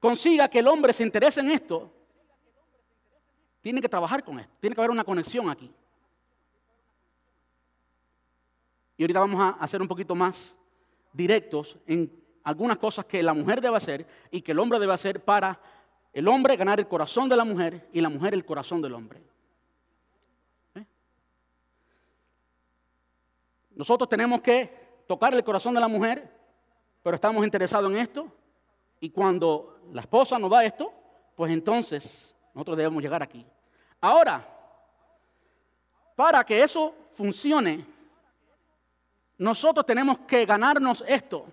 [0.00, 1.92] consiga que el hombre se interese en esto,
[3.60, 5.70] tiene que trabajar con esto, tiene que haber una conexión aquí.
[8.96, 10.56] Y ahorita vamos a hacer un poquito más
[11.12, 15.22] directos en algunas cosas que la mujer debe hacer y que el hombre debe hacer
[15.22, 15.60] para
[16.12, 19.22] el hombre ganar el corazón de la mujer y la mujer el corazón del hombre.
[20.74, 20.84] ¿Eh?
[23.74, 26.30] Nosotros tenemos que tocar el corazón de la mujer,
[27.02, 28.32] pero estamos interesados en esto.
[29.00, 30.92] Y cuando la esposa nos da esto,
[31.34, 33.46] pues entonces nosotros debemos llegar aquí.
[34.00, 34.46] Ahora,
[36.14, 37.84] para que eso funcione,
[39.38, 41.46] nosotros tenemos que ganarnos esto.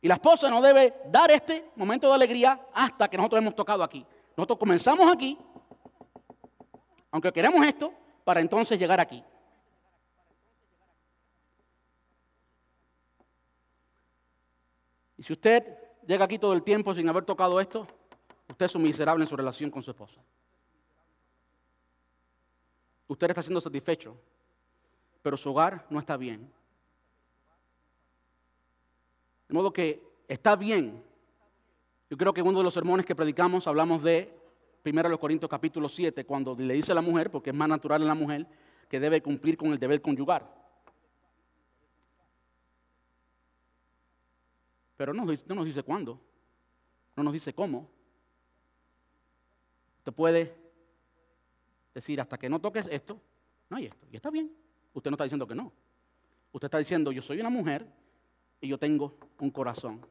[0.00, 3.82] Y la esposa no debe dar este momento de alegría hasta que nosotros hemos tocado
[3.82, 4.06] aquí.
[4.34, 5.36] Nosotros comenzamos aquí,
[7.10, 7.92] aunque queremos esto,
[8.24, 9.22] para entonces llegar aquí.
[15.18, 17.86] Y si usted llega aquí todo el tiempo sin haber tocado esto,
[18.48, 20.18] usted es un miserable en su relación con su esposa.
[23.06, 24.16] Usted está siendo satisfecho,
[25.22, 26.50] pero su hogar no está bien.
[29.48, 31.02] De modo que está bien.
[32.10, 34.34] Yo creo que en uno de los sermones que predicamos hablamos de
[34.84, 38.08] 1 Corintios capítulo 7, cuando le dice a la mujer, porque es más natural en
[38.08, 38.46] la mujer,
[38.88, 40.67] que debe cumplir con el deber conyugar.
[44.98, 46.20] Pero no, no nos dice cuándo,
[47.14, 47.88] no nos dice cómo.
[49.98, 50.56] Usted puede
[51.94, 53.20] decir, hasta que no toques esto,
[53.70, 54.06] no hay esto.
[54.10, 54.52] Y está bien.
[54.92, 55.72] Usted no está diciendo que no.
[56.50, 57.86] Usted está diciendo, yo soy una mujer
[58.60, 60.04] y yo tengo un corazón.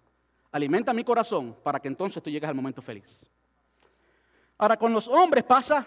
[0.51, 3.25] Alimenta mi corazón para que entonces tú llegues al momento feliz.
[4.57, 5.85] Ahora, con los hombres pasa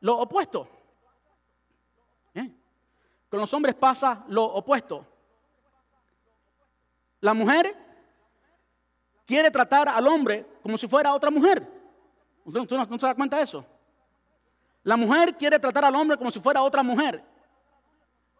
[0.00, 0.68] lo opuesto.
[2.34, 2.52] ¿Eh?
[3.30, 5.06] Con los hombres pasa lo opuesto.
[7.20, 7.81] La mujer
[9.26, 11.66] quiere tratar al hombre como si fuera otra mujer.
[12.44, 13.64] ¿Usted no, se da cuenta de eso?
[14.82, 17.22] La mujer quiere tratar al hombre como si fuera otra mujer.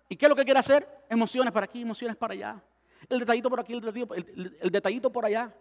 [0.08, 0.86] ¿Y qué es lo que quiere hacer?
[1.08, 2.62] Emociones para aquí, emociones para allá.
[3.08, 5.54] El detallito por aquí, el detallito, el detallito por allá.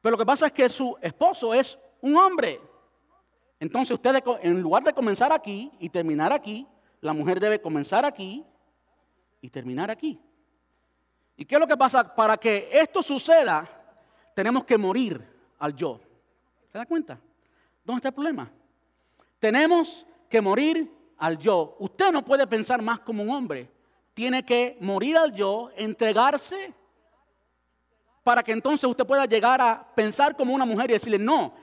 [0.00, 2.60] Pero lo que pasa es que su esposo es un hombre.
[3.58, 6.66] Entonces usted, en lugar de comenzar aquí y terminar aquí,
[7.00, 8.44] la mujer debe comenzar aquí
[9.40, 10.20] y terminar aquí.
[11.36, 12.14] ¿Y qué es lo que pasa?
[12.14, 13.68] Para que esto suceda,
[14.36, 15.26] tenemos que morir
[15.58, 15.98] al yo.
[16.70, 17.18] ¿Se da cuenta?
[17.82, 18.50] ¿Dónde está el problema?
[19.38, 21.74] Tenemos que morir al yo.
[21.78, 23.70] Usted no puede pensar más como un hombre.
[24.12, 26.74] Tiene que morir al yo, entregarse,
[28.22, 31.54] para que entonces usted pueda llegar a pensar como una mujer y decirle, no,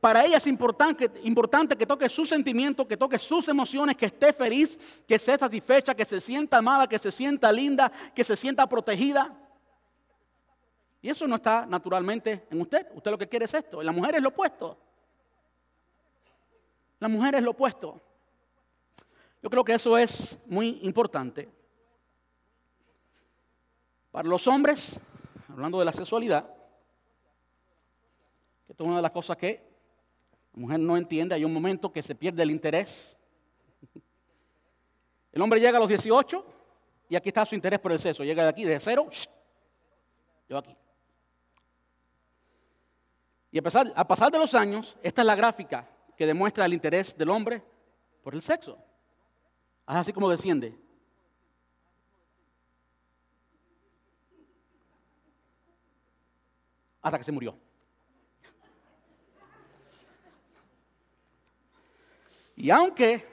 [0.00, 4.32] para ella es importante, importante que toque sus sentimientos, que toque sus emociones, que esté
[4.32, 4.76] feliz,
[5.06, 9.32] que esté satisfecha, que se sienta amada, que se sienta linda, que se sienta protegida.
[11.04, 12.86] Y eso no está naturalmente en usted.
[12.94, 13.82] Usted lo que quiere es esto.
[13.82, 14.78] La mujer es lo opuesto.
[16.98, 18.00] La mujer es lo opuesto.
[19.42, 21.46] Yo creo que eso es muy importante.
[24.12, 24.98] Para los hombres,
[25.50, 26.48] hablando de la sexualidad,
[28.66, 29.62] que es una de las cosas que
[30.54, 33.18] la mujer no entiende, hay un momento que se pierde el interés.
[35.32, 36.46] El hombre llega a los 18
[37.10, 38.24] y aquí está su interés por el sexo.
[38.24, 39.06] Llega de aquí, de cero,
[40.48, 40.74] yo aquí.
[43.54, 46.72] Y a pasar, a pasar de los años, esta es la gráfica que demuestra el
[46.72, 47.62] interés del hombre
[48.24, 48.76] por el sexo.
[49.86, 50.76] Así como desciende.
[57.00, 57.56] Hasta que se murió.
[62.56, 63.24] Y aunque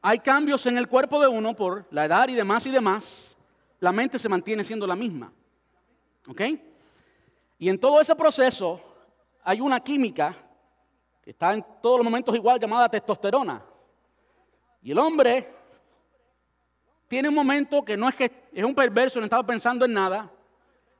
[0.00, 3.36] hay cambios en el cuerpo de uno por la edad y demás y demás,
[3.80, 5.32] la mente se mantiene siendo la misma.
[6.28, 6.40] ¿Ok?
[7.58, 8.93] Y en todo ese proceso
[9.44, 10.34] hay una química
[11.22, 13.62] que está en todos los momentos igual llamada testosterona.
[14.82, 15.54] Y el hombre
[17.06, 20.30] tiene un momento que no es que es un perverso, no estaba pensando en nada,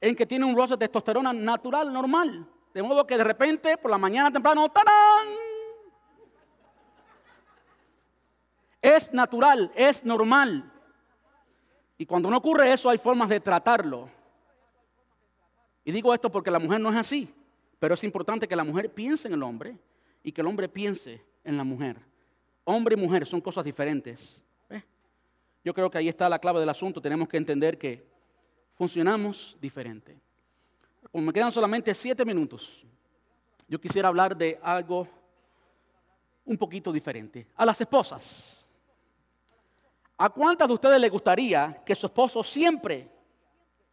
[0.01, 2.47] en que tiene un roce de testosterona natural, normal.
[2.72, 5.28] De modo que de repente, por la mañana temprano, ¡tarán!
[8.82, 10.70] Es natural, es normal.
[11.97, 14.11] Y cuando no ocurre eso, hay formas de tratarlo.
[15.84, 17.34] Y digo esto porque la mujer no es así,
[17.79, 19.77] pero es importante que la mujer piense en el hombre
[20.22, 21.97] y que el hombre piense en la mujer.
[22.64, 24.43] Hombre y mujer son cosas diferentes.
[25.64, 27.01] Yo creo que ahí está la clave del asunto.
[27.01, 28.07] Tenemos que entender que
[28.75, 30.18] funcionamos diferente.
[31.11, 32.85] Como me quedan solamente siete minutos,
[33.66, 35.09] yo quisiera hablar de algo
[36.45, 37.47] un poquito diferente.
[37.57, 38.66] A las esposas.
[40.18, 43.09] ¿A cuántas de ustedes les gustaría que su esposo siempre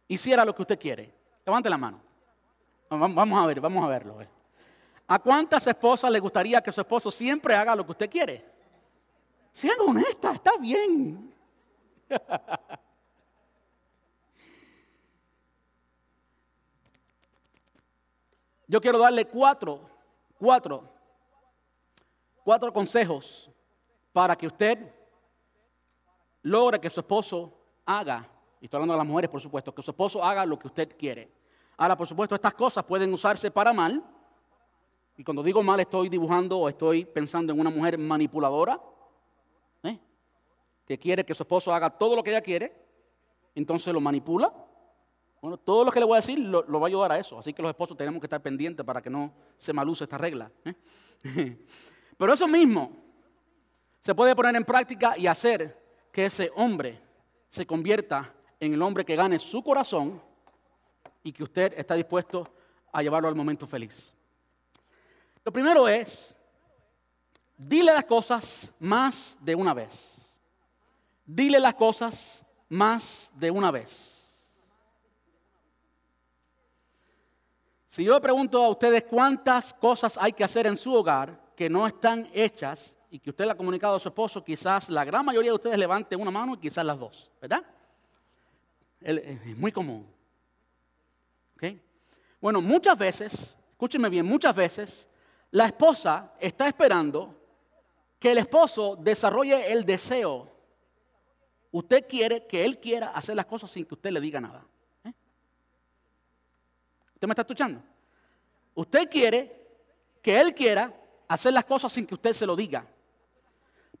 [0.06, 1.12] hiciera lo que usted quiere?
[1.44, 2.00] Levante la mano.
[2.98, 4.18] Vamos a ver, vamos a verlo.
[5.06, 8.44] ¿A cuántas esposas le gustaría que su esposo siempre haga lo que usted quiere?
[9.50, 11.34] Sean honestas, está bien.
[18.66, 19.80] Yo quiero darle cuatro,
[20.38, 20.88] cuatro,
[22.44, 23.50] cuatro consejos
[24.12, 24.78] para que usted
[26.42, 27.52] logre que su esposo
[27.86, 28.28] haga,
[28.60, 30.94] y estoy hablando de las mujeres por supuesto, que su esposo haga lo que usted
[30.96, 31.41] quiere.
[31.82, 34.00] Ahora, por supuesto, estas cosas pueden usarse para mal,
[35.16, 38.80] y cuando digo mal estoy dibujando o estoy pensando en una mujer manipuladora,
[39.82, 39.98] ¿eh?
[40.86, 42.72] que quiere que su esposo haga todo lo que ella quiere,
[43.56, 44.54] entonces lo manipula.
[45.40, 47.36] Bueno, todo lo que le voy a decir lo, va a ayudar a eso.
[47.36, 50.52] Así que los esposos tenemos que estar pendientes para que no se maluse esta regla.
[50.64, 50.76] ¿eh?
[52.16, 52.92] Pero eso mismo
[54.02, 57.00] se puede poner en práctica y hacer que ese hombre
[57.48, 60.22] se convierta en el hombre que gane su corazón
[61.22, 62.48] y que usted está dispuesto
[62.92, 64.12] a llevarlo al momento feliz.
[65.44, 66.34] Lo primero es,
[67.56, 70.18] dile las cosas más de una vez.
[71.24, 74.18] Dile las cosas más de una vez.
[77.86, 81.68] Si yo le pregunto a ustedes cuántas cosas hay que hacer en su hogar que
[81.68, 85.24] no están hechas y que usted le ha comunicado a su esposo, quizás la gran
[85.24, 87.62] mayoría de ustedes levanten una mano y quizás las dos, ¿verdad?
[88.98, 90.06] Es muy común.
[92.40, 95.08] Bueno, muchas veces, escúchenme bien, muchas veces
[95.52, 97.38] la esposa está esperando
[98.18, 100.50] que el esposo desarrolle el deseo.
[101.70, 104.64] Usted quiere que él quiera hacer las cosas sin que usted le diga nada.
[105.04, 105.12] ¿eh?
[107.14, 107.82] ¿Usted me está escuchando?
[108.74, 109.62] Usted quiere
[110.20, 110.92] que él quiera
[111.28, 112.86] hacer las cosas sin que usted se lo diga.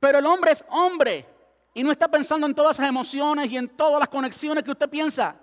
[0.00, 1.26] Pero el hombre es hombre
[1.74, 4.88] y no está pensando en todas esas emociones y en todas las conexiones que usted
[4.88, 5.36] piensa.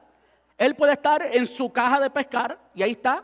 [0.59, 3.23] Él puede estar en su caja de pescar y ahí está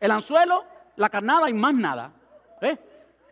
[0.00, 0.64] el anzuelo
[0.96, 2.12] la carnada y más nada.
[2.60, 2.78] ¿eh?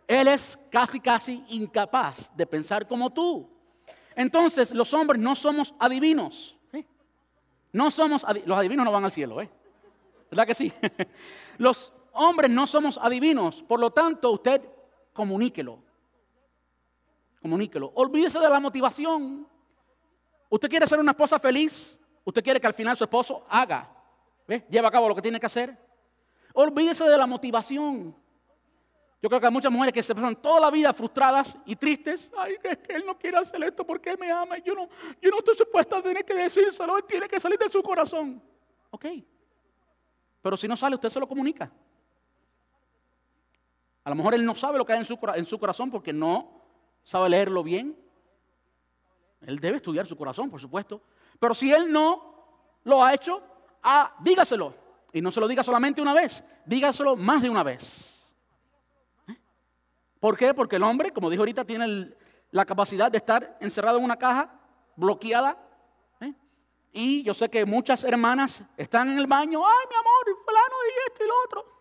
[0.07, 3.49] Él es casi, casi incapaz de pensar como tú.
[4.15, 6.57] Entonces, los hombres no somos adivinos.
[6.73, 6.85] ¿eh?
[7.71, 9.49] No somos, los adivinos no van al cielo, ¿eh?
[10.29, 10.73] ¿Verdad que sí?
[11.57, 13.63] los hombres no somos adivinos.
[13.63, 14.61] Por lo tanto, usted
[15.13, 15.79] comuníquelo.
[17.41, 17.91] Comuníquelo.
[17.95, 19.47] Olvídese de la motivación.
[20.49, 21.99] Usted quiere ser una esposa feliz.
[22.23, 23.89] Usted quiere que al final su esposo haga,
[24.47, 24.65] ¿ve?
[24.69, 25.77] lleve a cabo lo que tiene que hacer.
[26.53, 28.15] Olvídese de la motivación.
[29.21, 32.29] Yo creo que hay muchas mujeres que se pasan toda la vida frustradas y tristes.
[32.37, 34.57] Ay, es que él no quiere hacer esto porque él me ama.
[34.57, 34.89] Yo no,
[35.21, 36.97] yo no estoy supuesta a tener que decírselo.
[36.97, 38.43] Él tiene que salir de su corazón.
[38.91, 39.05] Ok.
[40.41, 41.71] Pero si no sale, usted se lo comunica.
[44.03, 46.61] A lo mejor él no sabe lo que hay en su corazón porque no
[47.03, 47.97] sabe leerlo bien.
[49.39, 51.01] Él debe estudiar su corazón, por supuesto.
[51.43, 52.23] Pero si él no
[52.85, 53.43] lo ha hecho,
[53.83, 54.73] ah, dígaselo.
[55.11, 58.33] Y no se lo diga solamente una vez, dígaselo más de una vez.
[59.27, 59.35] ¿Eh?
[60.21, 60.53] ¿Por qué?
[60.53, 62.15] Porque el hombre, como dijo ahorita, tiene
[62.51, 64.57] la capacidad de estar encerrado en una caja,
[64.95, 65.57] bloqueada,
[66.21, 66.33] ¿eh?
[66.93, 71.11] Y yo sé que muchas hermanas están en el baño, ay mi amor, fulano y
[71.11, 71.72] esto y lo otro.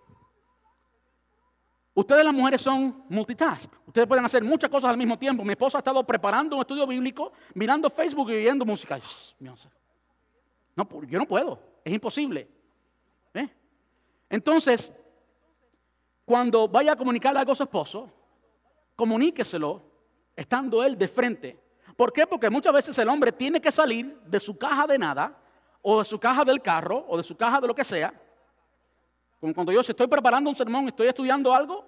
[1.94, 3.70] Ustedes las mujeres son multitask.
[3.86, 5.44] Ustedes pueden hacer muchas cosas al mismo tiempo.
[5.44, 8.98] Mi esposa ha estado preparando un estudio bíblico, mirando Facebook y oyendo música.
[9.38, 9.56] No,
[11.06, 11.58] yo no puedo.
[11.84, 12.48] Es imposible.
[13.34, 13.48] ¿Eh?
[14.30, 14.92] Entonces,
[16.24, 18.10] cuando vaya a comunicarle algo a su esposo,
[18.96, 19.82] comuníqueselo
[20.34, 21.60] estando él de frente.
[21.94, 22.26] ¿Por qué?
[22.26, 25.38] Porque muchas veces el hombre tiene que salir de su caja de nada,
[25.82, 28.14] o de su caja del carro, o de su caja de lo que sea,
[29.42, 31.84] como cuando yo si estoy preparando un sermón, estoy estudiando algo,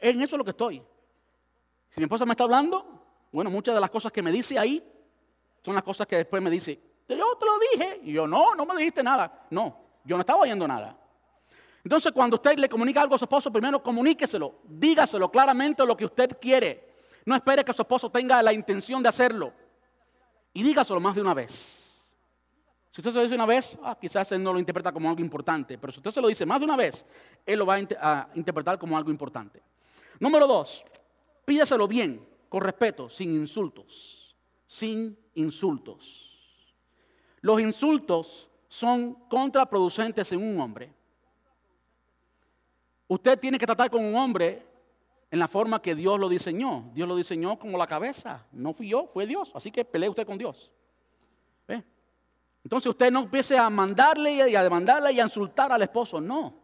[0.00, 0.82] en eso es lo que estoy.
[1.90, 2.84] Si mi esposa me está hablando,
[3.30, 4.82] bueno, muchas de las cosas que me dice ahí
[5.62, 8.00] son las cosas que después me dice, yo te lo dije.
[8.02, 9.46] Y yo, no, no me dijiste nada.
[9.50, 10.98] No, yo no estaba oyendo nada.
[11.84, 16.04] Entonces, cuando usted le comunica algo a su esposo, primero comuníqueselo, dígaselo claramente lo que
[16.04, 16.94] usted quiere.
[17.24, 19.52] No espere que su esposo tenga la intención de hacerlo.
[20.52, 21.83] Y dígaselo más de una vez.
[22.94, 25.20] Si usted se lo dice una vez, ah, quizás él no lo interpreta como algo
[25.20, 27.04] importante, pero si usted se lo dice más de una vez,
[27.44, 29.60] él lo va a, interpretar como algo importante.
[30.20, 30.84] Número dos,
[31.44, 34.36] pídaselo bien, con respeto, sin insultos.
[34.64, 36.38] Sin insultos.
[37.40, 40.94] Los insultos son contraproducentes en un hombre.
[43.08, 44.64] Usted tiene que tratar con un hombre
[45.32, 46.92] en la forma que Dios lo diseñó.
[46.94, 48.46] Dios lo diseñó como la cabeza.
[48.52, 49.50] No fui yo, fue Dios.
[49.52, 50.70] Así que pelee usted con Dios.
[51.66, 51.82] ¿Ve?
[52.64, 56.20] Entonces usted no empiece a mandarle y a demandarle y a insultar al esposo.
[56.20, 56.54] No.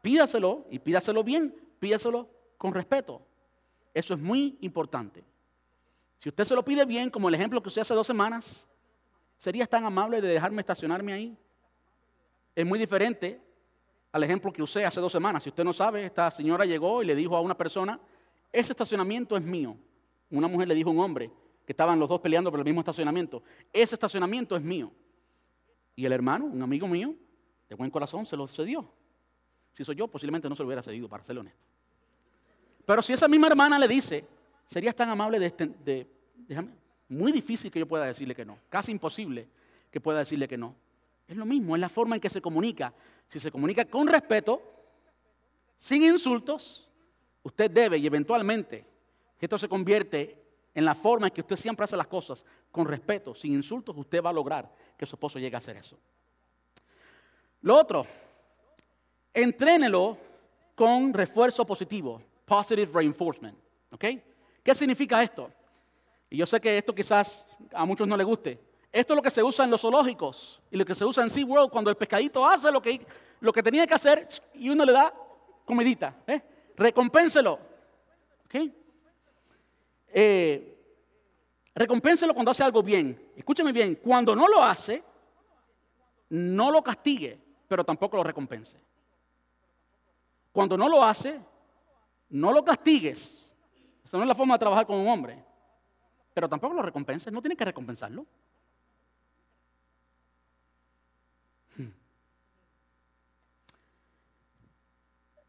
[0.00, 3.20] Pídaselo y pídaselo bien, pídaselo con respeto.
[3.92, 5.24] Eso es muy importante.
[6.18, 8.68] Si usted se lo pide bien, como el ejemplo que usted hace dos semanas,
[9.38, 11.36] ¿serías tan amable de dejarme estacionarme ahí?
[12.54, 13.40] Es muy diferente
[14.12, 15.42] al ejemplo que usé hace dos semanas.
[15.42, 17.98] Si usted no sabe, esta señora llegó y le dijo a una persona,
[18.52, 19.76] ese estacionamiento es mío.
[20.30, 21.30] Una mujer le dijo a un hombre,
[21.64, 23.42] que estaban los dos peleando por el mismo estacionamiento.
[23.72, 24.90] Ese estacionamiento es mío.
[25.94, 27.14] Y el hermano, un amigo mío,
[27.68, 28.90] de buen corazón, se lo cedió.
[29.72, 31.60] Si soy yo, posiblemente no se lo hubiera cedido, para ser honesto.
[32.84, 34.24] Pero si esa misma hermana le dice,
[34.66, 35.50] serías tan amable de,
[35.84, 36.70] de déjame,
[37.08, 39.48] muy difícil que yo pueda decirle que no, casi imposible
[39.90, 40.74] que pueda decirle que no.
[41.28, 42.92] Es lo mismo, es la forma en que se comunica.
[43.28, 44.62] Si se comunica con respeto,
[45.76, 46.88] sin insultos,
[47.42, 48.84] usted debe y eventualmente
[49.42, 50.41] esto se convierte
[50.74, 54.22] en la forma en que usted siempre hace las cosas, con respeto, sin insultos, usted
[54.22, 55.98] va a lograr que su esposo llegue a hacer eso.
[57.60, 58.06] Lo otro,
[59.32, 60.16] entrénelo
[60.74, 63.56] con refuerzo positivo, positive reinforcement.
[63.90, 64.04] ¿Ok?
[64.62, 65.50] ¿Qué significa esto?
[66.30, 68.58] Y yo sé que esto quizás a muchos no les guste.
[68.90, 71.30] Esto es lo que se usa en los zoológicos y lo que se usa en
[71.30, 73.04] SeaWorld cuando el pescadito hace lo que,
[73.40, 75.12] lo que tenía que hacer y uno le da
[75.64, 76.16] comidita.
[76.26, 76.40] ¿eh?
[76.76, 77.58] Recompénselo.
[78.46, 78.72] ¿Ok?
[80.12, 80.78] Eh,
[81.74, 83.32] recompénselo cuando hace algo bien.
[83.36, 85.02] Escúcheme bien, cuando no lo hace,
[86.28, 88.78] no lo castigue, pero tampoco lo recompense.
[90.52, 91.40] Cuando no lo hace,
[92.28, 93.50] no lo castigues.
[94.04, 95.42] Esa no es la forma de trabajar con un hombre.
[96.34, 98.26] Pero tampoco lo recompenses, no tiene que recompensarlo.
[101.76, 101.90] Hmm.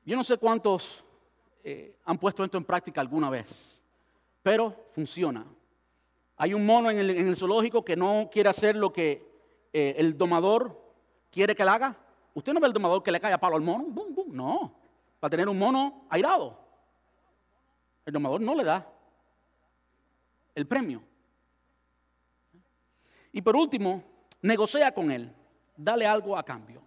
[0.05, 1.03] Yo no sé cuántos
[1.65, 3.82] eh, han puesto esto en práctica alguna vez
[4.43, 5.45] pero funciona.
[6.35, 9.25] Hay un mono en el, zoológico que no quiere hacer lo que
[9.71, 10.79] eh, el domador
[11.31, 11.95] quiere que le haga.
[12.33, 13.87] Usted no ve el domador que le cae a palo al mono.
[14.27, 14.75] No,
[15.19, 16.59] para tener un mono airado.
[18.05, 18.85] El domador no le da
[20.53, 21.01] el premio.
[23.31, 24.03] Y por último,
[24.41, 25.31] negocia con él.
[25.77, 26.81] Dale algo a cambio.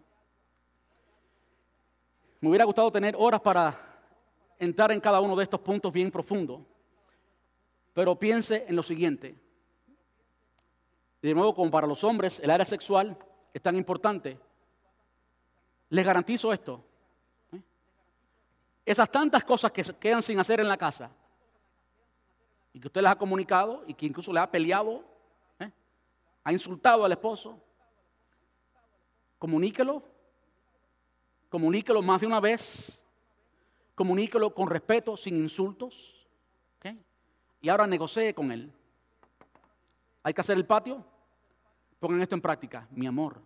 [2.41, 3.81] Me hubiera gustado tener horas para
[4.59, 6.61] entrar en cada uno de estos puntos bien profundos.
[7.97, 9.35] Pero piense en lo siguiente.
[11.23, 13.17] De nuevo, como para los hombres el área sexual
[13.55, 14.39] es tan importante,
[15.89, 16.85] les garantizo esto.
[17.55, 17.63] ¿eh?
[18.85, 21.11] Esas tantas cosas que quedan sin hacer en la casa
[22.75, 25.03] y que usted les ha comunicado y que incluso le ha peleado,
[25.59, 25.73] ¿eh?
[26.45, 27.59] ha insultado al esposo,
[29.39, 30.03] comuníquelo,
[31.49, 33.03] comuníquelo más de una vez,
[33.95, 36.16] comuníquelo con respeto, sin insultos
[37.67, 38.73] y ahora negocie con él.
[40.23, 41.05] Hay que hacer el patio.
[41.99, 42.87] Pongan esto en práctica.
[42.93, 43.43] Mi amor.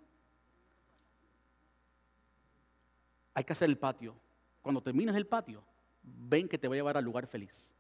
[3.33, 4.15] Hay que hacer el patio.
[4.61, 5.63] Cuando termines el patio,
[6.03, 7.73] ven que te voy a llevar al lugar feliz.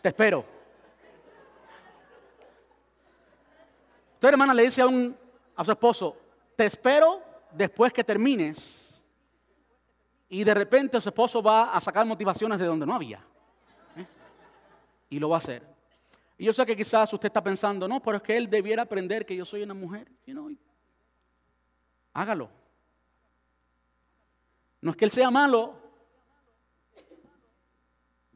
[0.00, 0.44] Te espero.
[4.14, 5.16] Usted, hermana, le dice a, un,
[5.56, 6.16] a su esposo,
[6.54, 8.87] te espero después que termines
[10.28, 13.24] y de repente su esposo va a sacar motivaciones de donde no había.
[13.96, 14.06] ¿eh?
[15.10, 15.62] Y lo va a hacer.
[16.36, 19.24] Y yo sé que quizás usted está pensando, no, pero es que él debiera aprender
[19.24, 20.10] que yo soy una mujer.
[22.12, 22.50] hágalo.
[24.80, 25.74] No es que él sea malo,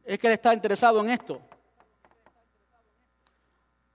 [0.05, 1.41] es que él está interesado en esto.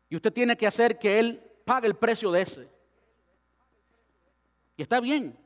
[0.09, 2.69] Y usted tiene que hacer que él pague el precio de ese.
[4.77, 5.37] Y está bien.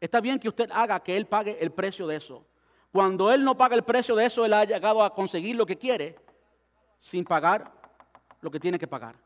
[0.00, 2.46] Está bien que usted haga que él pague el precio de eso.
[2.92, 5.76] Cuando él no paga el precio de eso, él ha llegado a conseguir lo que
[5.76, 6.16] quiere
[6.98, 7.78] sin pagar
[8.40, 9.16] lo que tiene que pagar.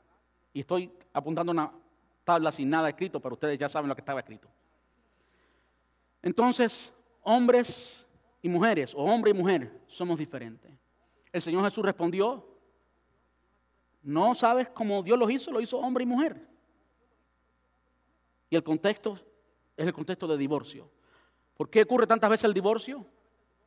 [0.53, 1.73] Y estoy apuntando una
[2.25, 4.49] tabla sin nada escrito, pero ustedes ya saben lo que estaba escrito.
[6.23, 6.93] Entonces,
[7.23, 8.07] hombres
[8.41, 10.71] y mujeres, o hombre y mujer, somos diferentes.
[11.33, 12.47] El Señor Jesús respondió,
[14.03, 16.49] no sabes cómo Dios los hizo, lo hizo hombre y mujer.
[18.51, 19.19] Y el contexto
[19.77, 20.91] es el contexto de divorcio.
[21.57, 23.07] ¿Por qué ocurre tantas veces el divorcio?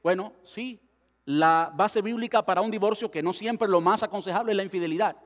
[0.03, 0.79] Bueno, sí,
[1.25, 5.17] la base bíblica para un divorcio, que no siempre lo más aconsejable es la infidelidad.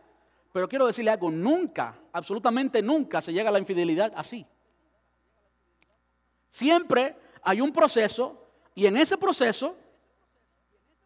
[0.52, 4.46] Pero quiero decirle algo, nunca, absolutamente nunca se llega a la infidelidad así.
[6.50, 9.76] Siempre hay un proceso y en ese proceso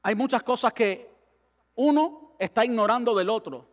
[0.01, 1.11] hay muchas cosas que
[1.76, 3.67] uno está ignorando del otro.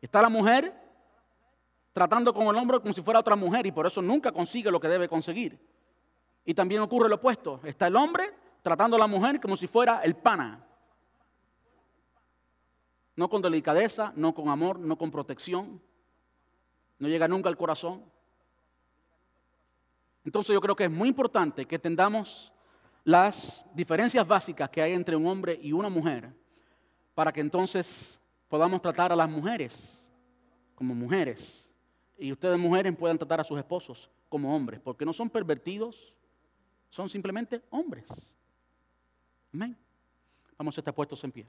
[0.00, 0.79] Está la mujer
[1.92, 4.80] tratando con el hombre como si fuera otra mujer y por eso nunca consigue lo
[4.80, 5.58] que debe conseguir.
[6.44, 7.60] Y también ocurre lo opuesto.
[7.64, 8.32] Está el hombre
[8.62, 10.64] tratando a la mujer como si fuera el pana.
[13.16, 15.80] No con delicadeza, no con amor, no con protección.
[16.98, 18.04] No llega nunca al corazón.
[20.24, 22.52] Entonces yo creo que es muy importante que entendamos
[23.04, 26.32] las diferencias básicas que hay entre un hombre y una mujer
[27.14, 30.12] para que entonces podamos tratar a las mujeres
[30.74, 31.69] como mujeres
[32.20, 36.14] y ustedes mujeres puedan tratar a sus esposos como hombres, porque no son pervertidos,
[36.90, 38.04] son simplemente hombres.
[39.52, 39.76] Amén.
[40.58, 41.46] Vamos a estar puestos en pie.